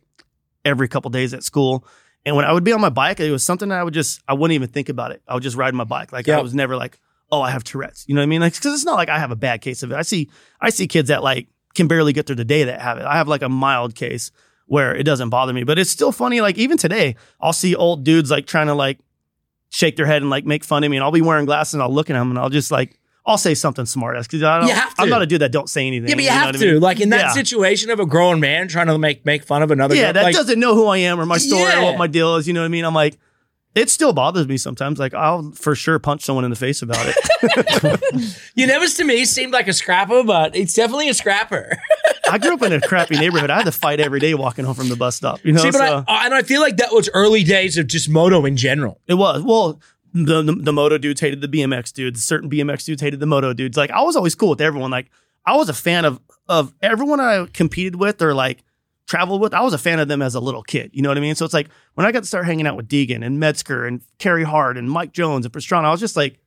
[0.65, 1.85] every couple days at school.
[2.25, 4.21] And when I would be on my bike, it was something that I would just
[4.27, 5.21] I wouldn't even think about it.
[5.27, 6.11] I would just ride my bike.
[6.11, 6.39] Like Yeah.
[6.39, 6.99] I was never like,
[7.31, 8.05] oh, I have Tourette's.
[8.07, 8.41] You know what I mean?
[8.41, 9.95] Like because it's not like I have a bad case of it.
[9.95, 10.29] I see
[10.59, 13.05] I see kids that like can barely get through the day that have it.
[13.05, 14.31] I have like a mild case
[14.65, 15.63] where it doesn't bother me.
[15.63, 16.41] But it's still funny.
[16.41, 18.99] Like even today, I'll see old dudes like trying to like
[19.71, 21.81] shake their head and like make fun of me, and I'll be wearing glasses and
[21.81, 24.59] I'll look at them and I'll just like I'll say something smart ass because I
[24.59, 24.67] don't.
[24.67, 25.01] You have to.
[25.01, 26.09] I'm not a dude that don't say anything.
[26.09, 26.71] Yeah, but you, know have what I to.
[26.73, 26.81] mean?
[26.81, 27.31] Like in that Yeah.
[27.33, 29.95] situation of a grown man trying to make make fun of another.
[29.95, 31.79] Yeah, guy, that like, doesn't know who I am or my story Yeah.
[31.81, 32.47] or what my deal is.
[32.47, 32.83] You know what I mean?
[32.85, 33.17] I'm like,
[33.75, 34.97] it still bothers me sometimes.
[34.99, 37.15] Like I'll for sure punch someone in the face about it.
[38.55, 41.77] You never to me seemed like a scrapper, but it's definitely a scrapper.
[42.31, 43.49] I grew up in a crappy neighborhood.
[43.49, 45.43] I had to fight every day walking home from the bus stop.
[45.43, 47.87] You know, See, but so I, and I feel like that was early days of
[47.87, 48.99] just moto in general.
[49.07, 49.79] it was well.
[50.13, 52.21] The, the the moto dudes hated the BMX dudes.
[52.23, 53.77] Certain BMX dudes hated the moto dudes.
[53.77, 54.91] Like I was always cool with everyone.
[54.91, 55.09] Like
[55.45, 56.19] I was a fan of
[56.49, 58.63] of everyone I competed with or like
[59.07, 59.53] traveled with.
[59.53, 60.91] I was a fan of them as a little kid.
[60.93, 61.35] You know what I mean?
[61.35, 64.01] So it's like when I got to start hanging out with Deegan and Metzger and
[64.17, 66.39] Carey Hart and Mike Jones and Pastrana, I was just like,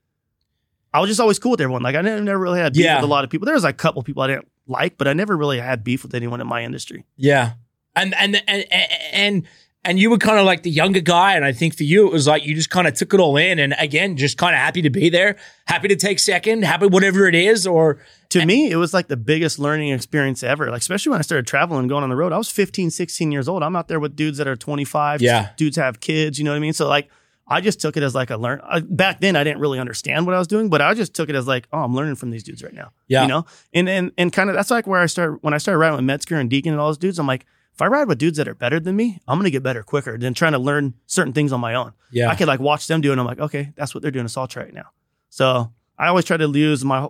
[0.92, 1.82] I was just always cool with everyone.
[1.82, 2.96] Like I never, really had beef Yeah.
[2.96, 3.46] with a lot of people.
[3.46, 6.02] There was like a couple people I didn't like, but I never really had beef
[6.02, 7.04] with anyone in my industry.
[7.16, 7.52] Yeah,
[7.94, 8.64] and and and
[9.12, 9.46] and
[9.84, 12.12] and you were kind of like the younger guy, and I think for you it
[12.12, 14.58] was like you just kind of took it all in, and again, just kind of
[14.58, 15.36] happy to be there,
[15.66, 17.98] happy to take second, happy whatever it is, or
[18.30, 20.70] to me, it was like the biggest learning experience ever.
[20.70, 22.32] Like, especially when I started traveling going on the road.
[22.32, 23.62] I was 15, 16 years old.
[23.62, 25.22] I'm out there with dudes that are 25.
[25.22, 25.50] Yeah.
[25.56, 26.72] Dudes have kids, you know what I mean?
[26.72, 27.10] So, like,
[27.46, 28.60] I just took it as like a learn.
[28.64, 31.28] I, back then, I didn't really understand what I was doing, but I just took
[31.28, 32.92] it as like, oh, I'm learning from these dudes right now.
[33.06, 33.22] Yeah.
[33.22, 33.46] You know?
[33.72, 36.04] And, and, and kind of that's like where I started, when I started riding with
[36.04, 38.46] Metzger and Deegan and all those dudes, I'm like, if I ride with dudes that
[38.48, 41.32] are better than me, I'm going to get better quicker than trying to learn certain
[41.32, 41.92] things on my own.
[42.12, 44.12] yeah, I could like watch them do it and I'm like, okay, that's what they're
[44.12, 44.28] doing.
[44.28, 44.90] Try it now.
[45.28, 47.08] So I always try to use my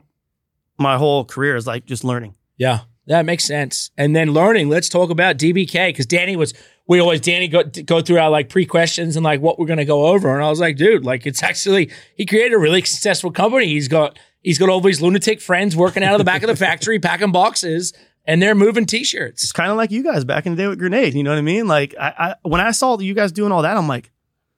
[0.78, 2.34] my whole career is like just learning.
[2.56, 3.90] yeah, that makes sense.
[3.98, 4.70] And then learning.
[4.70, 6.54] Let's talk about DBK because Danny was
[6.86, 9.84] we always Danny go go through our like pre questions and like what we're gonna
[9.84, 13.30] go over, and I was like, dude, like it's actually he created a really successful
[13.30, 13.66] company.
[13.66, 16.56] He's got he's got all these lunatic friends working out of the back of the
[16.56, 17.92] factory packing boxes,
[18.26, 19.42] and they're moving t-shirts.
[19.42, 21.14] It's kind of like you guys back in the day with Grenade.
[21.14, 21.66] You know what I mean?
[21.66, 24.10] Like I, I when I saw you guys doing all that, I'm like,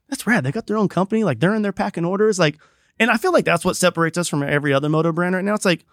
[0.09, 0.45] that's rad.
[0.45, 1.23] They got their own company.
[1.23, 2.39] Like they're in there packing orders.
[2.39, 2.59] Like,
[2.99, 5.55] and I feel like that's what separates us from every other moto brand right now.
[5.55, 5.85] It's like,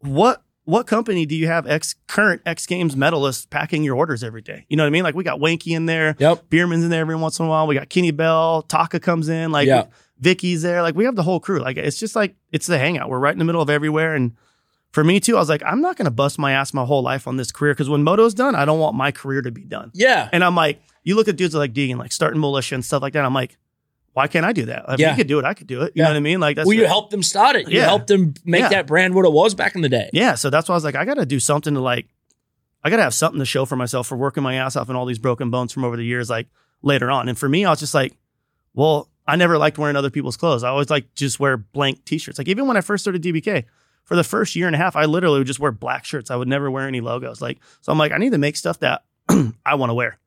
[0.00, 4.42] what what company do you have X current X Games medalists packing your orders every
[4.42, 4.64] day?
[4.68, 5.02] You know what I mean?
[5.04, 6.48] Like we got Wanky in there, Yep.
[6.50, 7.66] Bereman's in there every once in a while.
[7.66, 9.86] We got Kenny Bell, Taka comes in, like Yeah.
[10.20, 10.82] Vicky's there.
[10.82, 11.58] Like we have the whole crew.
[11.60, 13.08] Like it's just like it's the hangout.
[13.08, 14.14] We're right in the middle of everywhere.
[14.14, 14.32] And
[14.92, 17.26] for me too, I was like, I'm not gonna bust my ass my whole life
[17.26, 19.90] on this career because when moto's done, I don't want my career to be done.
[19.94, 20.28] Yeah.
[20.32, 23.14] And I'm like, you look at dudes like Deegan, like starting Mulisha and stuff like
[23.14, 23.24] that.
[23.24, 23.56] I'm like,
[24.20, 24.84] why can't I do that?
[24.88, 25.10] If Yeah.
[25.10, 25.92] you could do it, I could do it.
[25.94, 26.04] You Yeah.
[26.04, 26.40] know what I mean?
[26.40, 27.68] Like that's well, you helped them start it.
[27.70, 27.86] You Yeah.
[27.86, 30.10] helped them make that brand what it was back in the day.
[30.12, 32.06] Yeah, so that's why I was like, I got to do something to like,
[32.84, 34.96] I got to have something to show for myself for working my ass off and
[34.98, 36.48] all these broken bones from over the years, like
[36.82, 37.28] later on.
[37.30, 38.14] And for me, I was just like,
[38.74, 40.62] well, I never liked wearing other people's clothes.
[40.64, 42.36] I always like just wear blank t-shirts.
[42.38, 43.64] Like even when I first started DBK,
[44.04, 46.30] for the first year and a half, I literally would just wear black shirts.
[46.30, 47.40] I would never wear any logos.
[47.40, 49.04] Like, so I'm like, I need to make stuff that
[49.64, 50.18] I want to wear.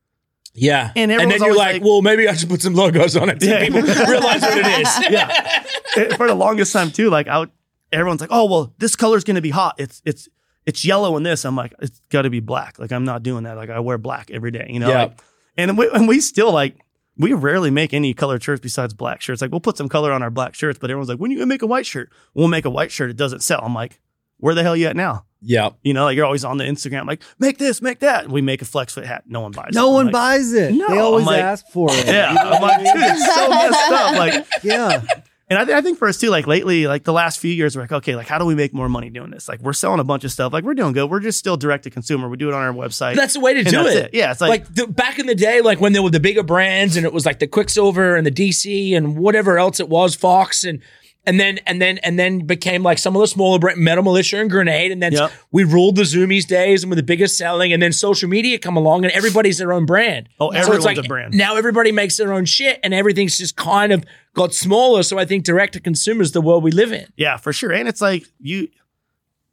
[0.54, 0.92] Yeah.
[0.96, 3.42] And And, then you're like, like- well, maybe I should put some logos on it
[3.42, 3.60] so Yeah.
[3.64, 5.10] people realize what it is.
[5.10, 5.62] Yeah.
[5.96, 7.50] And eh, for the longest time too, like I would,
[7.92, 9.74] everyone's like, oh well, this color's gonna be hot.
[9.78, 10.28] It's it's
[10.66, 11.44] it's yellow in this.
[11.44, 12.78] I'm like, it's got to be black.
[12.78, 13.56] Like I'm not doing that.
[13.56, 14.88] Like I wear black every day, you know.
[14.88, 15.02] Yeah.
[15.02, 15.20] Like,
[15.56, 16.76] and we, and we still like
[17.18, 19.42] we rarely make any colored shirts besides black shirts.
[19.42, 21.46] Like we'll put some color on our black shirts, but everyone's like, when you gonna
[21.46, 22.10] make a white shirt?
[22.32, 23.10] We'll make a white shirt.
[23.10, 23.60] It doesn't sell.
[23.62, 24.00] I'm like,
[24.38, 25.26] where the hell you at now?
[25.44, 25.70] Yeah.
[25.82, 28.24] You know, like you're always on the Instagram, like make this, make that.
[28.24, 29.24] And we make a flex fit hat.
[29.26, 29.68] No one buys.
[29.68, 29.74] it.
[29.74, 30.72] No one like, buys it.
[30.74, 32.06] No, they always I'm like- ask for it.
[32.06, 32.94] Yeah, You know I'm like, I mean?
[32.94, 34.16] dude, it's so messed up.
[34.16, 35.02] Like yeah.
[35.50, 37.76] and I, th- I think for us too, like lately, like the last few years,
[37.76, 39.46] we're like, okay, like how do we make more money doing this?
[39.48, 40.52] Like we're selling a bunch of stuff.
[40.52, 41.10] Like we're doing good.
[41.10, 42.28] We're just still direct to consumer.
[42.30, 43.14] We do it on our website.
[43.16, 44.04] That's the way to And do that's it.
[44.06, 44.14] it.
[44.14, 46.42] Yeah, it's like- like the, back in the day, like when there were the bigger
[46.42, 50.14] brands and it was like the Quiksilver and the DC and whatever else it was,
[50.14, 50.80] Fox and
[51.26, 54.40] and then and then and then became like some of the smaller brand, Metal Mulisha
[54.40, 55.32] and Grenade, and then Yep.
[55.52, 58.76] we ruled the Zumiez days and were the biggest selling, and then social media come
[58.76, 60.28] along and everybody's their own brand.
[60.38, 61.34] Oh, So everyone's like a brand.
[61.34, 64.04] Now everybody makes their own shit, and everything's just kind of
[64.34, 65.02] got smaller.
[65.02, 67.06] So I think direct to consumer is the world we live in.
[67.16, 67.72] yeah, for sure.
[67.72, 68.68] And it's like you,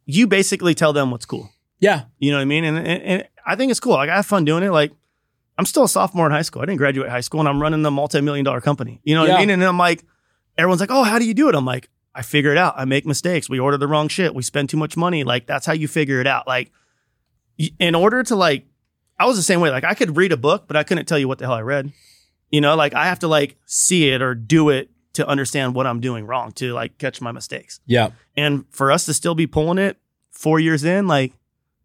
[0.05, 1.49] you basically tell them what's cool.
[1.79, 2.63] Yeah, You know what I mean?
[2.63, 3.93] And, and, and I think it's cool.
[3.93, 4.71] Like I have fun doing it.
[4.71, 4.91] Like
[5.57, 6.61] I'm still a sophomore in high school.
[6.61, 8.99] I didn't graduate high school, and I'm running the multi-million dollar company.
[9.03, 9.35] You know what Yeah.
[9.37, 9.49] I mean?
[9.49, 10.03] And I'm like,
[10.61, 11.55] everyone's like, oh, how do you do it?
[11.55, 12.73] I'm like, I figure it out.
[12.77, 13.49] I make mistakes.
[13.49, 14.35] We order the wrong shit.
[14.35, 15.23] We spend too much money.
[15.23, 16.47] Like that's how you figure it out.
[16.47, 16.71] Like
[17.79, 18.65] in order to like,
[19.19, 19.69] I was the same way.
[19.69, 21.61] Like I could read a book, but I couldn't tell you what the hell I
[21.61, 21.91] read.
[22.49, 25.85] You know, like I have to like see it or do it to understand what
[25.87, 27.79] I'm doing wrong to like catch my mistakes.
[27.85, 28.11] yeah.
[28.35, 29.97] And for us to still be pulling it
[30.31, 31.33] four years in, like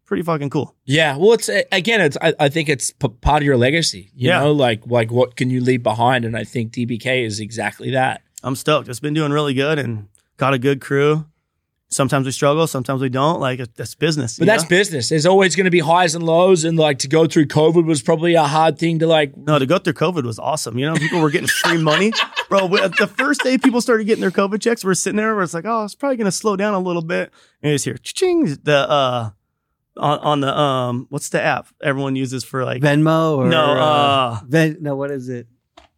[0.05, 0.73] pretty fucking cool.
[0.85, 4.11] Yeah, well, it's again, it's I, I think it's p- part of your legacy.
[4.15, 4.39] You Yeah.
[4.39, 6.23] know, like like what can you leave behind?
[6.25, 8.21] And I think DBK is exactly that.
[8.47, 8.87] I'm stoked.
[8.89, 11.25] It's been doing really good and got a good crew.
[11.89, 13.39] Sometimes we struggle, sometimes we don't.
[13.39, 14.37] Like it- that's business.
[14.37, 14.69] But that's know?
[14.69, 15.07] business.
[15.07, 18.01] There's always going to be highs and lows, and like to go through COVID was
[18.01, 19.37] probably a hard thing to like.
[19.37, 20.77] no to go through COVID was awesome.
[20.77, 22.11] You know, people were getting free money,
[22.49, 22.65] bro.
[22.65, 25.33] we- The first day people started getting their COVID checks, we're sitting there.
[25.33, 27.31] Where it's like, oh, it's probably gonna slow down a little bit.
[27.63, 29.29] And it's here, ching the uh
[29.95, 34.39] on on the um what's the app everyone uses for like Venmo or No, uh,
[34.45, 35.47] Ven- no, what is it?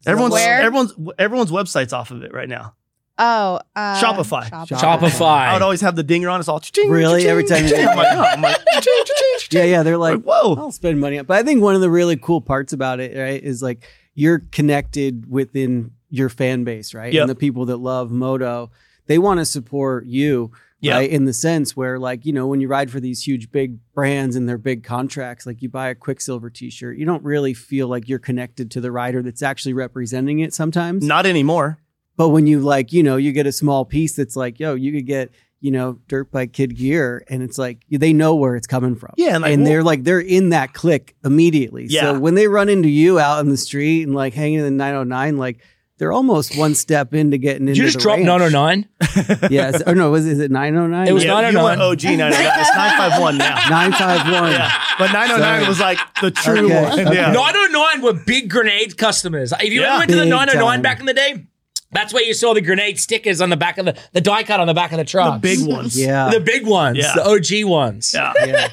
[0.06, 0.62] Everyone's Where?
[0.62, 2.76] everyone's everyone's websites off of it right now.
[3.22, 4.50] Oh, uh, Shopify.
[4.50, 5.22] Shopify.
[5.22, 6.40] I would always have the dinger on.
[6.40, 7.22] It's all ching, Really?
[7.24, 7.86] ching, Every time you- ching.
[7.86, 9.84] I'm like, oh, I'm like, ching, ching, ching, Yeah, yeah.
[9.84, 10.56] They're like, like, whoa.
[10.56, 11.26] I'll spend money on.
[11.26, 13.84] But I think one of the really cool parts about it, right, is like
[14.14, 17.12] you're connected within your fan base, right?
[17.12, 17.22] Yep.
[17.24, 18.72] And the people that love moto,
[19.08, 20.52] they want to support you,
[20.82, 20.96] Yep.
[20.96, 21.10] right?
[21.10, 24.36] In the sense where, like, you know, when you ride for these huge big brands
[24.36, 28.08] and their big contracts, like you buy a Quiksilver T-shirt, you don't really feel like
[28.08, 31.06] you're connected to the rider that's actually representing it sometimes.
[31.06, 31.80] Not anymore.
[32.16, 34.92] But when you like, you know, you get a small piece that's like, yo, you
[34.92, 38.68] could get, you know, dirt bike kid gear, and it's like they know where it's
[38.68, 39.14] coming from.
[39.18, 41.86] Yeah, and, like, and well- they're like they're in that click immediately.
[41.90, 42.02] Yeah.
[42.14, 44.72] So when they run into you out in the street and like hanging in the
[44.72, 45.60] 909, like
[46.00, 48.28] they're almost one step into getting Did into you just the drop ranch.
[48.52, 49.50] 909?
[49.52, 49.84] Yes.
[49.86, 51.08] Or no, was is it 909?
[51.08, 51.64] It was Yeah, you 909.
[51.64, 52.60] went OG 909.
[52.60, 53.56] It's 951 now.
[53.70, 54.52] 951.
[54.52, 54.72] Yeah.
[54.98, 55.68] But 909 Sorry.
[55.68, 57.00] was like the true Okay, one.
[57.08, 57.16] okay.
[57.16, 57.32] Yeah.
[57.32, 59.52] 909 were big grenade customers.
[59.60, 59.90] If you Yeah.
[59.90, 60.82] ever went to the Big 909 time.
[60.82, 61.46] back in the day,
[61.92, 64.60] that's where you saw the grenade stickers on the back of the the die cut
[64.60, 65.42] on the back of the truck.
[65.42, 66.00] The big ones.
[66.00, 66.30] Yeah.
[66.30, 67.14] the big ones, Yeah.
[67.16, 68.12] the OG ones.
[68.14, 68.32] Yeah.
[68.46, 68.68] yeah.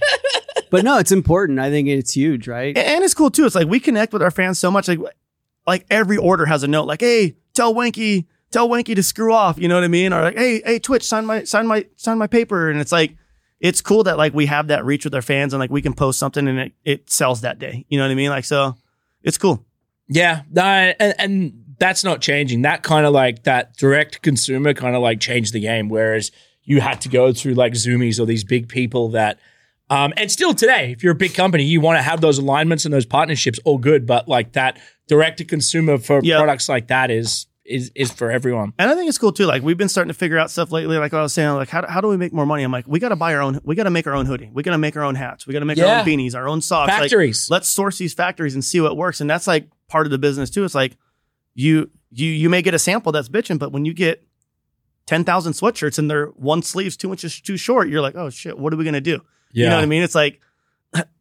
[0.70, 1.58] But no, it's important.
[1.60, 2.76] I think it's huge, right?
[2.76, 3.46] And it's cool too.
[3.46, 4.88] It's like we connect with our fans so much.
[4.88, 4.98] Like,
[5.66, 6.84] like every order has a note.
[6.84, 9.58] Like, hey, tell Wanky, tell Wanky to screw off.
[9.58, 10.12] You know what I mean?
[10.12, 12.70] Or like, hey, hey, Twitch, sign my, sign my, sign my paper.
[12.70, 13.16] And it's like,
[13.60, 15.94] it's cool that like we have that reach with our fans and like we can
[15.94, 17.86] post something and it, it sells that day.
[17.88, 18.30] You know what I mean?
[18.30, 18.76] Like, so
[19.22, 19.64] it's cool.
[20.08, 22.62] Yeah, and, and that's not changing.
[22.62, 25.88] That kind of like that direct consumer kind of like changed the game.
[25.88, 26.30] Whereas
[26.62, 29.38] you had to go through like Zumiez or these big people that,
[29.88, 32.84] um, and still today, if you're a big company, you want to have those alignments
[32.84, 34.06] and those partnerships, all good.
[34.06, 34.78] But like that
[35.08, 36.38] direct to consumer for Yeah.
[36.38, 38.72] products like that is is is for everyone.
[38.78, 39.44] And I think it's cool too.
[39.44, 40.98] Like we've been starting to figure out stuff lately.
[40.98, 42.62] Like I was saying, like how, how do we make more money?
[42.62, 43.60] I'm like, we got to buy our own.
[43.64, 44.50] We got to make our own hoodie.
[44.52, 45.46] We got to make our own hats.
[45.48, 46.90] We got to make our own beanies, our own socks.
[46.92, 47.48] Like, Factories.
[47.50, 49.20] let's source these factories and see what works.
[49.20, 50.64] And that's like part of the business too.
[50.64, 50.96] It's like
[51.54, 54.24] you you you may get a sample that's bitching, but when you get
[55.06, 58.56] ten thousand sweatshirts and they're one sleeve's two inches too short, you're like, oh shit,
[58.56, 59.20] what are we gonna do?
[59.52, 60.02] You know what I mean?
[60.02, 60.40] It's like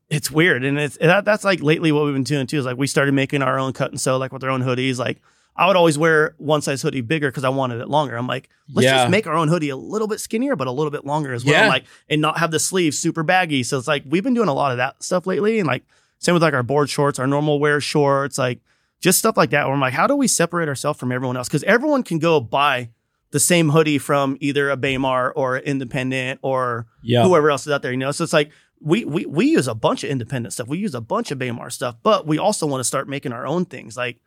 [0.09, 2.59] it's weird, and it's that, that's like lately what we've been doing too.
[2.59, 4.97] Is like we started making our own cut and sew, like with our own hoodies.
[4.99, 5.21] Like
[5.55, 8.15] I would always wear one size hoodie bigger because I wanted it longer.
[8.17, 8.97] I'm like, let's Yeah.
[8.97, 11.43] just make our own hoodie a little bit skinnier, but a little bit longer as
[11.45, 11.53] well.
[11.55, 11.67] Yeah.
[11.69, 13.63] Like and not have the sleeves super baggy.
[13.63, 15.83] So it's like we've been doing a lot of that stuff lately, and like
[16.19, 18.59] same with like our board shorts, our normal wear shorts, like
[19.01, 19.65] just stuff like that.
[19.65, 21.47] Where I'm like, how do we separate ourselves from everyone else?
[21.47, 22.89] Because everyone can go buy
[23.31, 27.23] the same hoodie from either a Baymar or Independent or Yeah.
[27.23, 28.11] whoever else is out there, you know.
[28.11, 28.49] So it's like
[28.85, 30.67] we we we use a bunch of independent stuff.
[30.67, 33.45] We use a bunch of Baymar stuff, but we also want to start making our
[33.45, 34.21] own things, like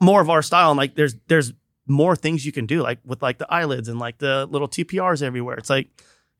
[0.00, 0.70] more of our style.
[0.70, 1.52] And like there's there's
[1.88, 5.22] more things you can do, like with like the eyelids and like the little TPRs
[5.22, 5.56] everywhere.
[5.56, 5.88] It's like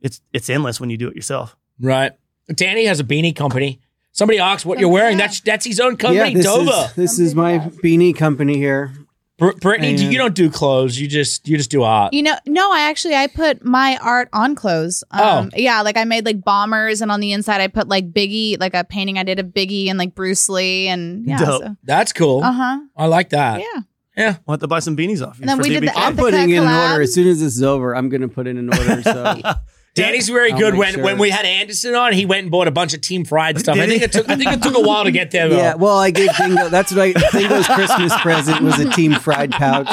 [0.01, 1.57] it's it's endless when you do it yourself.
[1.81, 2.13] Right.
[2.55, 3.81] Danny has a beanie company.
[4.13, 5.19] Somebody asks what you're wearing.
[5.19, 6.71] That's that's his own company, yeah, this Dover.
[6.71, 8.93] is this is my beanie company here.
[9.41, 11.01] Br- Brittany, do- you don't do clothes.
[11.01, 12.13] You just you just do art.
[12.15, 15.03] You know, no, I actually I put my art on clothes.
[15.11, 15.49] Um, Oh.
[15.57, 18.75] yeah, like I made like bombers, and on the inside I put like Biggie, like
[18.75, 21.63] a painting I did of Biggie and like Bruce Lee, and yeah, Dope.
[21.63, 22.43] so, That's cool.
[22.45, 23.61] uh huh, I like that.
[23.61, 23.81] yeah.
[24.17, 24.37] Yeah.
[24.45, 25.43] We'll have to buy some beanies off you.
[25.43, 25.87] And then for we did DBK.
[25.95, 26.91] the I'm Epica putting in an collab.
[26.91, 27.97] order as soon as this is over.
[27.97, 29.03] I'm going to put in an order.
[29.03, 29.37] So
[30.01, 30.73] Danny's very I'll good.
[30.75, 31.03] make When sure.
[31.05, 33.77] when we had Anderson on, he went and bought a bunch of Team Fried stuff.
[33.77, 34.05] I Did think he?
[34.05, 35.49] it took I think it took a while to get there.
[35.49, 35.57] Though.
[35.57, 36.69] yeah, well, I gave Dingo.
[36.69, 39.89] That's what I Dingo's Christmas present was a team fried pouch.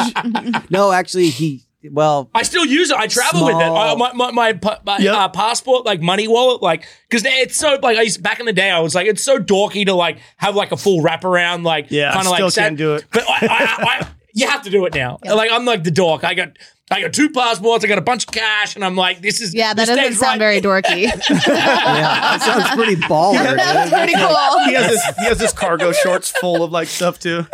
[0.70, 2.30] No, actually, he well.
[2.36, 2.98] I still use it.
[2.98, 3.60] I travel with it.
[3.60, 3.78] Small.
[3.78, 5.14] Uh, my my, my, pa- my Yep.
[5.16, 8.54] uh, passport, like money wallet, like because it's so like I used, back in the
[8.54, 11.88] day, I was like it's so dorky to like have like a full wraparound, like
[11.90, 13.06] Yeah, I kind of still like set- can't do it.
[13.12, 15.20] But I, I, I, you have to do it now.
[15.26, 16.24] Like I'm like the dork.
[16.24, 16.50] I got
[16.90, 17.84] I got two passports.
[17.84, 20.40] I got a bunch of cash, and I'm like, this is Yeah, that doesn't sound
[20.40, 21.04] right- very dorky.
[21.48, 23.56] Yeah, that sounds pretty baller.
[23.58, 23.98] That's dude.
[24.00, 24.64] pretty cool.
[24.66, 27.46] he has this he has this cargo shorts full of like stuff too.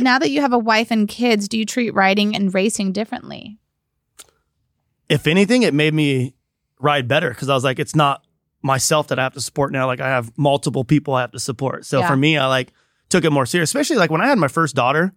[0.00, 3.58] now that you have a wife and kids, do you treat riding and racing differently?
[5.08, 6.34] if anything, it made me
[6.80, 8.24] ride better because I was like, it's not
[8.62, 9.86] myself that I have to support now.
[9.86, 11.84] Like I have multiple people I have to support.
[11.84, 12.08] So Yeah.
[12.08, 12.72] for me, I like
[13.10, 15.12] took it more serious, especially like when I had my first daughter.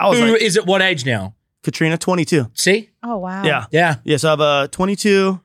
[0.00, 1.35] I was Who like, is it what age now?
[1.66, 2.46] Katrina, 22.
[2.54, 3.42] See, Oh wow.
[3.42, 3.66] Yeah.
[3.72, 4.18] yeah, Yeah.
[4.18, 5.40] So I have a 22,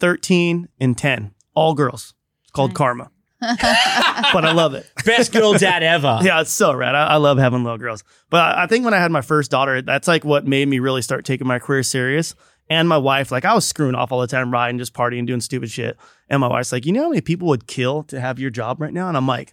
[0.00, 2.14] 13, and 10, all girls.
[2.42, 2.76] It's called Nice.
[2.78, 3.10] Karma.
[3.40, 4.90] but I love it.
[5.04, 6.20] best girl dad ever.
[6.22, 6.94] Yeah, it's so rad.
[6.94, 8.02] I, I love having little girls.
[8.30, 10.78] But I, I think when I had my first daughter, that's like what made me
[10.78, 12.34] really start taking my career serious.
[12.70, 15.42] And my wife, like I was screwing off all the time, riding, just partying, doing
[15.42, 15.98] stupid shit.
[16.30, 18.80] And my wife's like, you know how many people would kill to have your job
[18.80, 19.08] right now?
[19.08, 19.52] And I'm like,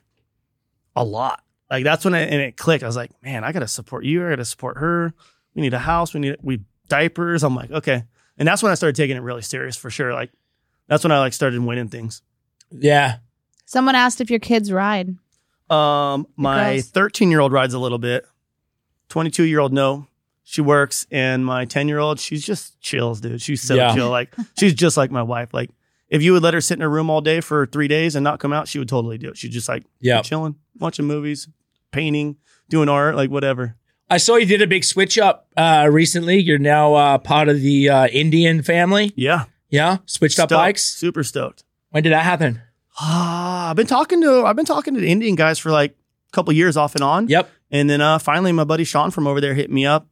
[0.96, 1.44] a lot.
[1.70, 2.84] Like that's when it, and it clicked.
[2.84, 4.26] I was like, man, I gotta support you.
[4.26, 5.14] I gotta support her.
[5.56, 6.14] We need a house.
[6.14, 7.44] We need we diapers.
[7.44, 8.04] I'm like, okay.
[8.38, 10.14] And that's when I started taking it really serious for sure.
[10.14, 10.32] Like
[10.88, 12.22] that's when I like started winning things.
[12.72, 13.18] yeah.
[13.66, 15.16] Someone asked if your kids ride.
[15.70, 18.26] Um, my 13 year old rides a little bit.
[19.10, 20.08] 22 year old, no.
[20.46, 23.42] She works, and my 10 year old, she's just chills, dude.
[23.42, 23.96] She's so Yeah.
[23.96, 24.10] chill.
[24.10, 25.54] Like she's just like my wife.
[25.54, 25.70] Like
[26.10, 28.24] if you would let her sit in her room all day for three days and
[28.24, 29.38] not come out, she would totally do it.
[29.38, 30.22] She'd just like Yeah.
[30.22, 31.48] chilling, watching movies,
[31.92, 32.36] painting,
[32.70, 33.78] doing art, like whatever.
[34.14, 36.38] I saw you did a big switch up uh, recently.
[36.40, 39.12] You're now uh, part of the uh, Indian family.
[39.16, 40.84] Yeah, Yeah, switched up bikes.
[40.84, 41.64] super stoked.
[41.90, 42.62] When did that happen?
[43.00, 46.32] Ah, I've been talking to I've been talking to the Indian guys for like a
[46.32, 47.28] couple years off and on.
[47.28, 47.50] Yep.
[47.72, 50.08] And then uh, finally, my buddy Sean from over there hit me up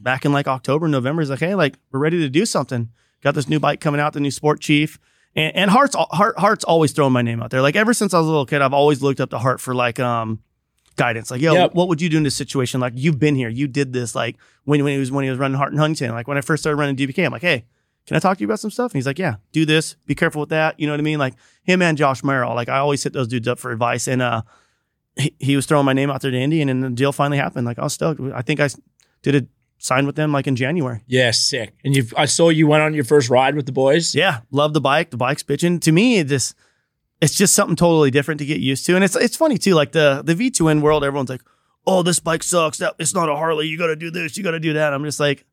[0.00, 1.22] back in like October, November.
[1.22, 2.90] He's like, "Hey, like we're ready to do something.
[3.22, 4.98] Got this new bike coming out, the new Sport Chief."
[5.34, 7.62] And, and Hart's Hart, Hart's always throwing my name out there.
[7.62, 9.74] Like ever since I was a little kid, I've always looked up to Hart for
[9.74, 10.40] like um
[10.96, 11.30] guidance.
[11.30, 11.74] Like, yo, Yep.
[11.74, 12.80] what would you do in this situation?
[12.80, 14.14] Like, you've been here, you did this.
[14.14, 16.10] Like when when he was when he was running Hart and Huntington.
[16.14, 17.64] Like when I first started running DBK, I'm like, hey.
[18.06, 18.92] Can I talk to you about some stuff?
[18.92, 19.96] And he's like, Yeah, do this.
[20.06, 20.78] Be careful with that.
[20.78, 21.18] You know what I mean?
[21.18, 21.34] Like
[21.64, 22.54] him and Josh Merrill.
[22.54, 24.06] Like I always hit those dudes up for advice.
[24.06, 24.42] And uh
[25.16, 27.38] he, he was throwing my name out there to Indy, and then the deal finally
[27.38, 27.66] happened.
[27.66, 28.20] Like I was stoked.
[28.32, 28.68] I think I
[29.22, 29.46] did a
[29.78, 31.02] sign with them like in January.
[31.08, 31.74] Yeah, sick.
[31.84, 34.14] And you, I saw you went on your first ride with the boys.
[34.14, 35.10] Yeah, love the bike.
[35.10, 35.80] The bike's bitching.
[35.80, 36.54] To me, it just
[37.26, 38.94] it's just something totally different to get used to.
[38.94, 39.74] And it's it's funny too.
[39.74, 41.42] Like the the V-twin world, everyone's like,
[41.84, 42.78] "Oh, this bike sucks.
[42.78, 43.66] That it's not a Harley.
[43.66, 44.36] You got to do this.
[44.36, 45.44] You got to do that." I'm just like,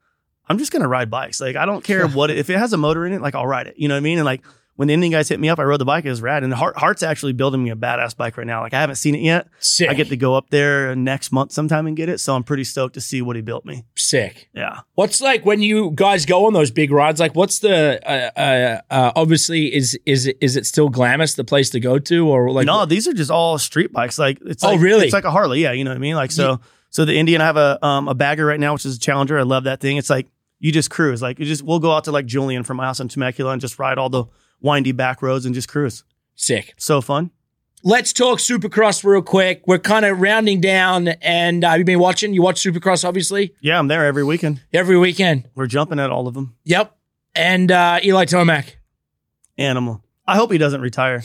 [0.48, 1.42] I'm just gonna ride bikes.
[1.42, 3.24] Like I don't care what it, if it has a motor in it.
[3.24, 3.74] Like I'll ride it.
[3.78, 4.20] You know what I mean?
[4.20, 4.44] And like
[4.76, 6.04] when the Indian guys hit me up, I rode the bike.
[6.04, 6.44] It was rad.
[6.44, 8.62] And Hart, Hart's actually building me a badass bike right now.
[8.62, 9.48] Like I haven't seen it yet.
[9.60, 9.90] Sick.
[9.90, 12.20] I get to go up there next month sometime and get it.
[12.20, 13.86] So I'm pretty stoked to see what he built me.
[13.96, 14.50] Sick.
[14.54, 14.80] Yeah.
[14.96, 17.20] What's like when you guys go on those big rides?
[17.20, 21.44] Like, what's the uh, uh, uh, obviously is is it, is it still Glamis the
[21.44, 24.18] place to go to or like no, these are just all street bikes.
[24.18, 25.06] Like it's Oh, like, really?
[25.06, 25.62] It's like a Harley.
[25.62, 26.16] Yeah, you know what I mean.
[26.16, 26.60] Like so,
[26.90, 29.38] so the Indian I have a um a bagger right now, which is a Challenger.
[29.38, 29.98] I love that thing.
[29.98, 30.28] It's like
[30.60, 31.22] you just cruise.
[31.22, 33.62] Like you just we'll go out to like Julian from my house in Temecula and
[33.62, 34.26] just ride all the
[34.64, 36.04] windy back roads and just cruise.
[36.36, 36.74] sick?
[36.78, 37.30] So fun.
[37.86, 39.62] Let's talk Supercross real quick.
[39.68, 42.34] We're kind of rounding down, and uh, you've been watching.
[42.34, 44.62] You watch Supercross, obviously, Yeah, I'm there every weekend.
[44.72, 45.50] every weekend.
[45.54, 46.56] We're jumping at all of them.
[46.64, 46.96] Yep.
[47.36, 48.76] And uh, Eli Tomac,
[49.58, 50.02] Animal.
[50.26, 51.24] I hope he doesn't retire.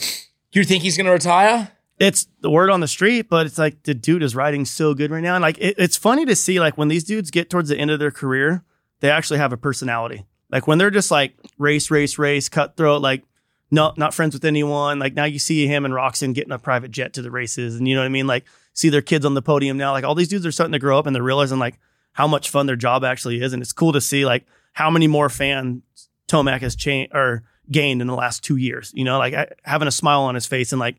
[0.52, 1.70] you think he's going to retire?
[2.00, 5.10] It's the word on the street, but it's like the dude is riding so good
[5.10, 5.34] right now.
[5.36, 7.90] And like it, it's funny to see like when these dudes get towards the end
[7.90, 8.64] of their career,
[9.00, 10.26] they actually have a personality.
[10.50, 13.22] Like when they're just like race, race, race, cutthroat, like
[13.70, 14.98] no, not friends with anyone.
[14.98, 17.86] Like now you see him and Roczen getting a private jet to the races, and
[17.86, 18.26] you know what I mean.
[18.26, 19.92] Like see their kids on the podium now.
[19.92, 21.78] Like all these dudes are starting to grow up and they're realizing like
[22.12, 25.06] how much fun their job actually is, and it's cool to see like how many
[25.06, 25.82] more fans
[26.28, 28.90] Tomac has changed or gained in the last two years.
[28.94, 30.96] You know, like I- having a smile on his face and like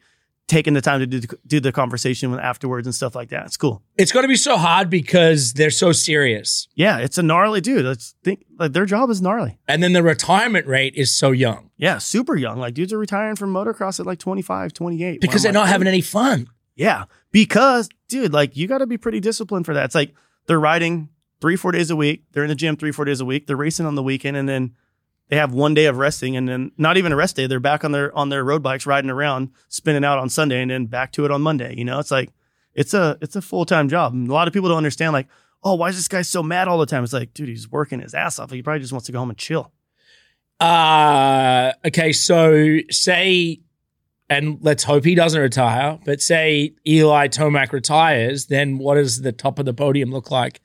[0.50, 3.46] taking the time to do, do the conversation afterwards and stuff like that.
[3.46, 3.82] It's cool.
[3.98, 7.86] It's going to be so hard because they're so serious, Yeah, it's a gnarly dude.
[7.86, 9.58] Let's think like their job is gnarly.
[9.68, 12.58] and then the retirement rate is so young Yeah, super young.
[12.60, 15.22] Like dudes are retiring from motocross at like 25, 28.
[15.22, 16.48] because they're I'm not having any fun.
[16.76, 19.86] Yeah, because dude, like you got to be pretty disciplined for that.
[19.86, 20.14] It's like
[20.48, 21.10] they're riding
[21.42, 22.24] three, four days a week.
[22.32, 23.48] They're in the gym three, four days a week.
[23.48, 24.76] They're racing on the weekend, and then
[25.30, 27.48] they have one day of resting, and then not even a rest day.
[27.48, 30.72] They're back on their on their road bikes, riding around, spinning out on Sunday, and
[30.72, 31.76] then back to it on Monday.
[31.78, 32.32] You know, it's like
[32.74, 34.14] it's a it's a full time job.
[34.14, 35.14] And a lot of people don't understand.
[35.14, 35.28] Like,
[35.64, 37.04] oh, why is this guy so mad all the time?
[37.04, 38.52] It's like, dude, he's working his ass off.
[38.52, 39.72] He probably just wants to go home and chill.
[40.60, 43.62] Uh, okay, so say,
[44.30, 49.32] and let's hope he doesn't retire, but say Eli Tomac retires, then what does the
[49.32, 50.60] top of the podium look like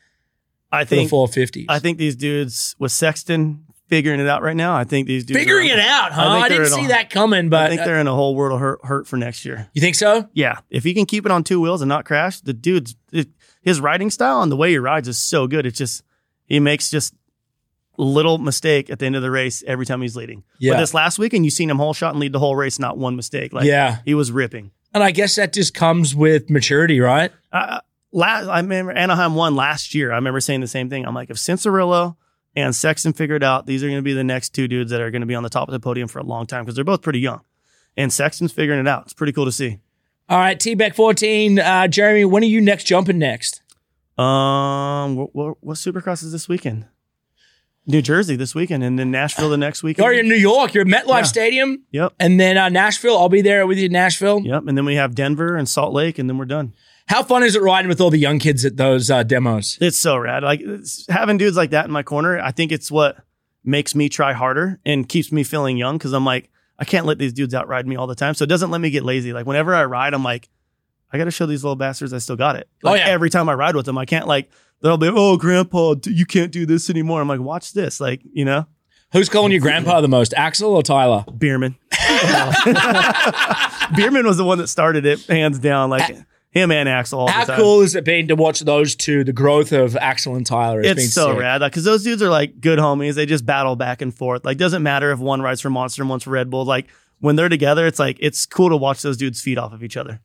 [0.72, 1.66] I for the think 450s?
[1.68, 4.74] I think these dudes with Sexton figuring it out right now.
[4.74, 6.22] I think these dudes Figuring are, it out, huh?
[6.22, 8.34] I I, didn't see a- that coming, but I think uh, they're in a whole
[8.34, 9.68] world of hurt, hurt for next year.
[9.74, 10.28] you think so?
[10.32, 13.28] Yeah, if he can keep it on two wheels and not crash, the dude's it,
[13.62, 15.66] his riding style and the way he rides is so good.
[15.66, 16.02] It's just
[16.46, 17.14] he makes just
[17.96, 20.44] little mistake at the end of the race every time he's leading.
[20.58, 20.72] Yeah.
[20.72, 22.98] But this last weekend, you seen him whole shot and lead the whole race, not
[22.98, 23.52] one mistake.
[23.52, 23.98] Like yeah.
[24.04, 24.72] he was ripping.
[24.92, 27.32] And I guess that just comes with maturity, right?
[27.52, 27.80] Uh,
[28.12, 30.12] last, I remember Anaheim won last year.
[30.12, 31.06] I remember saying the same thing.
[31.06, 32.16] I'm like, if Cianciarulo
[32.56, 35.10] and Sexton figured out these are going to be the next two dudes that are
[35.10, 36.84] going to be on the top of the podium for a long time because they're
[36.84, 37.40] both pretty young,
[37.96, 39.02] and Sexton's figuring it out.
[39.04, 39.80] It's pretty cool to see.
[40.28, 41.58] All right, T-Beck 14.
[41.58, 43.60] Uh, Jeremy, when are you next jumping next?
[44.16, 46.86] Um, what, what, what Supercross is this weekend?
[47.86, 50.06] New Jersey this weekend, and then Nashville the next weekend.
[50.06, 50.72] Oh, you're in New York.
[50.72, 51.22] You're at MetLife Yeah.
[51.24, 51.82] Stadium.
[51.90, 53.18] Yep, And then uh, Nashville.
[53.18, 54.40] I'll be there with you in Nashville.
[54.40, 56.72] yep, and then we have Denver and Salt Lake, and then we're done.
[57.06, 59.78] How fun is it riding with all the young kids at those uh, demos?
[59.80, 60.42] It's so rad.
[60.42, 60.62] Like
[61.08, 63.18] having dudes like that in my corner, I think it's what
[63.62, 67.18] makes me try harder and keeps me feeling young because I'm like, I can't let
[67.18, 68.34] these dudes outride me all the time.
[68.34, 69.32] So it doesn't let me get lazy.
[69.32, 70.48] Like whenever I ride, I'm like,
[71.12, 72.68] I got to show these little bastards I still got it.
[72.82, 73.06] Oh, yeah.
[73.06, 74.50] every time I ride with them, I can't like
[74.80, 77.20] they'll be, oh, grandpa, you can't do this anymore.
[77.20, 78.66] I'm like, watch this, like you know,
[79.14, 81.24] Who's calling you grandpa the most, Axell or Tyler?
[81.30, 81.76] Bereman.
[83.94, 85.88] Bereman was the one that started it, hands down.
[85.88, 86.16] Like
[86.54, 87.20] him and Axell.
[87.20, 87.60] All How the time.
[87.60, 90.82] cool has it been to watch those two, the growth of Axell and Tyler?
[90.82, 91.40] has been It's so sick.
[91.40, 93.14] rad because those dudes are like good homies.
[93.14, 94.44] They just battle back and forth.
[94.44, 96.64] Like doesn't matter if one rides for Monster and one's for Red Bull.
[96.64, 96.86] Like
[97.20, 99.96] when they're together, it's like it's cool to watch those dudes feed off of each
[99.96, 100.20] other.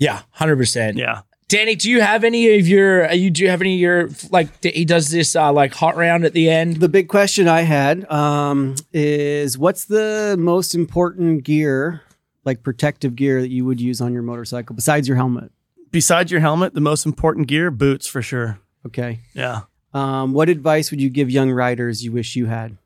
[0.00, 0.96] Yeah, hundred percent.
[0.96, 1.22] Yeah.
[1.48, 3.08] Danny, do you have any of your?
[3.08, 4.62] uh, You do you have any of your like?
[4.62, 6.76] He does this uh, like hot round at the end.
[6.76, 12.02] The big question I had um, is what's the most important gear,
[12.48, 15.52] like protective gear, that you would use on your motorcycle besides your helmet?
[15.90, 18.58] Besides your helmet, the most important gear, boots for sure.
[18.86, 19.20] Okay.
[19.34, 19.62] Yeah.
[19.92, 22.78] Um, what advice would you give young riders you wish you had?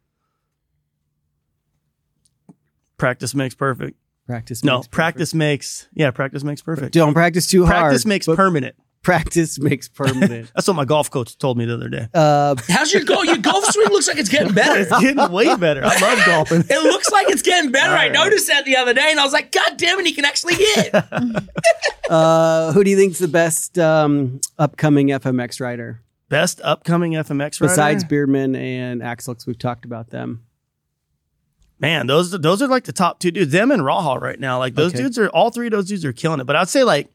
[2.96, 3.96] Practice makes perfect.
[4.26, 4.64] Practice.
[4.64, 6.92] No, practice makes yeah, practice makes perfect.
[6.92, 7.80] Don't practice too hard.
[7.80, 8.76] Practice makes but permanent.
[9.02, 10.50] Practice makes permanent.
[10.54, 12.06] That's what my golf coach told me the other day.
[12.14, 13.24] uh, How's your golf?
[13.24, 14.80] Your golf swing looks like it's getting better.
[14.80, 15.82] It's getting way better.
[15.84, 16.60] I love golfing.
[16.70, 17.92] It looks like it's getting better.
[17.94, 20.24] I noticed that the other day, and I was like, God damn it, he can
[20.24, 20.94] actually hit.
[22.10, 27.72] uh, who do you think's the best um, upcoming FMX rider Best upcoming FMX rider.
[27.72, 29.34] besides Bereman and Axell?
[29.34, 30.44] 'cause we've talked about them.
[31.78, 33.50] Man, those those are like the top two dudes.
[33.52, 34.58] Them and Raha right now.
[34.58, 35.02] Like those Okay.
[35.02, 36.44] dudes are all three of those dudes are killing it.
[36.44, 37.10] But I'd say like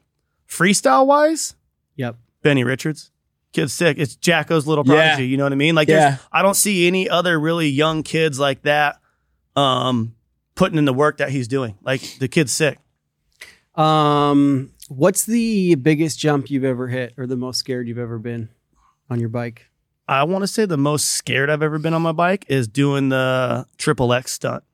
[0.48, 1.54] freestyle wise,
[1.98, 2.16] Yep.
[2.42, 3.10] Benny Richards.
[3.52, 3.98] Kid's sick.
[3.98, 5.18] It's Jacko's little Yeah.
[5.18, 5.74] You know what I mean?
[5.74, 6.16] Like Yeah.
[6.32, 9.00] I don't see any other really young kids like that
[9.56, 10.14] um
[10.54, 11.76] putting in the work that he's doing.
[11.82, 12.78] Like the kid's sick.
[13.74, 18.48] Um, what's the biggest jump you've ever hit, or the most scared you've ever been
[19.08, 19.66] on your bike?
[20.08, 23.08] I want to say the most scared I've ever been on my bike is doing
[23.10, 24.64] the triple X stunt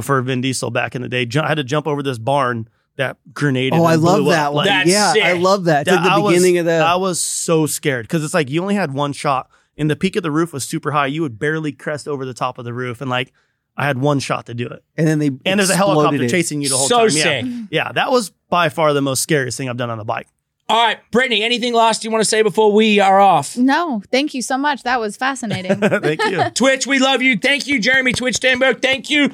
[0.00, 1.26] for Vin Diesel back in the day.
[1.42, 3.72] I had to jump over this barn that grenade.
[3.74, 4.54] Oh, I love that up.
[4.54, 4.66] one.
[4.66, 5.24] Like, That's yeah, sick.
[5.24, 5.82] I love that.
[5.86, 6.72] It's like that- the I was- beginning of the.
[6.74, 10.16] I was so scared because it's like you only had one shot, and the peak
[10.16, 11.06] of the roof was super high.
[11.06, 13.32] You would barely crest over the top of the roof, and like
[13.76, 14.84] I had one shot to do it.
[14.96, 16.28] and then they And there's a helicopter it.
[16.30, 17.10] chasing you the whole So time.
[17.10, 17.44] sick.
[17.44, 20.26] Yeah, yeah, that was by far the most scariest thing I've done on a bike.
[20.68, 23.56] All right, Brittany, anything last you want to say before we are off?
[23.56, 24.84] No, thank you so much.
[24.84, 25.80] That was fascinating.
[25.80, 26.48] Thank you.
[26.50, 27.36] Twitch, we love you.
[27.36, 28.80] Thank you, Jeremy Twitch Stenberg.
[28.80, 29.30] Thank you.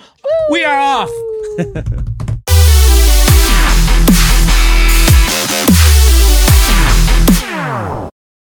[0.51, 1.11] We are off.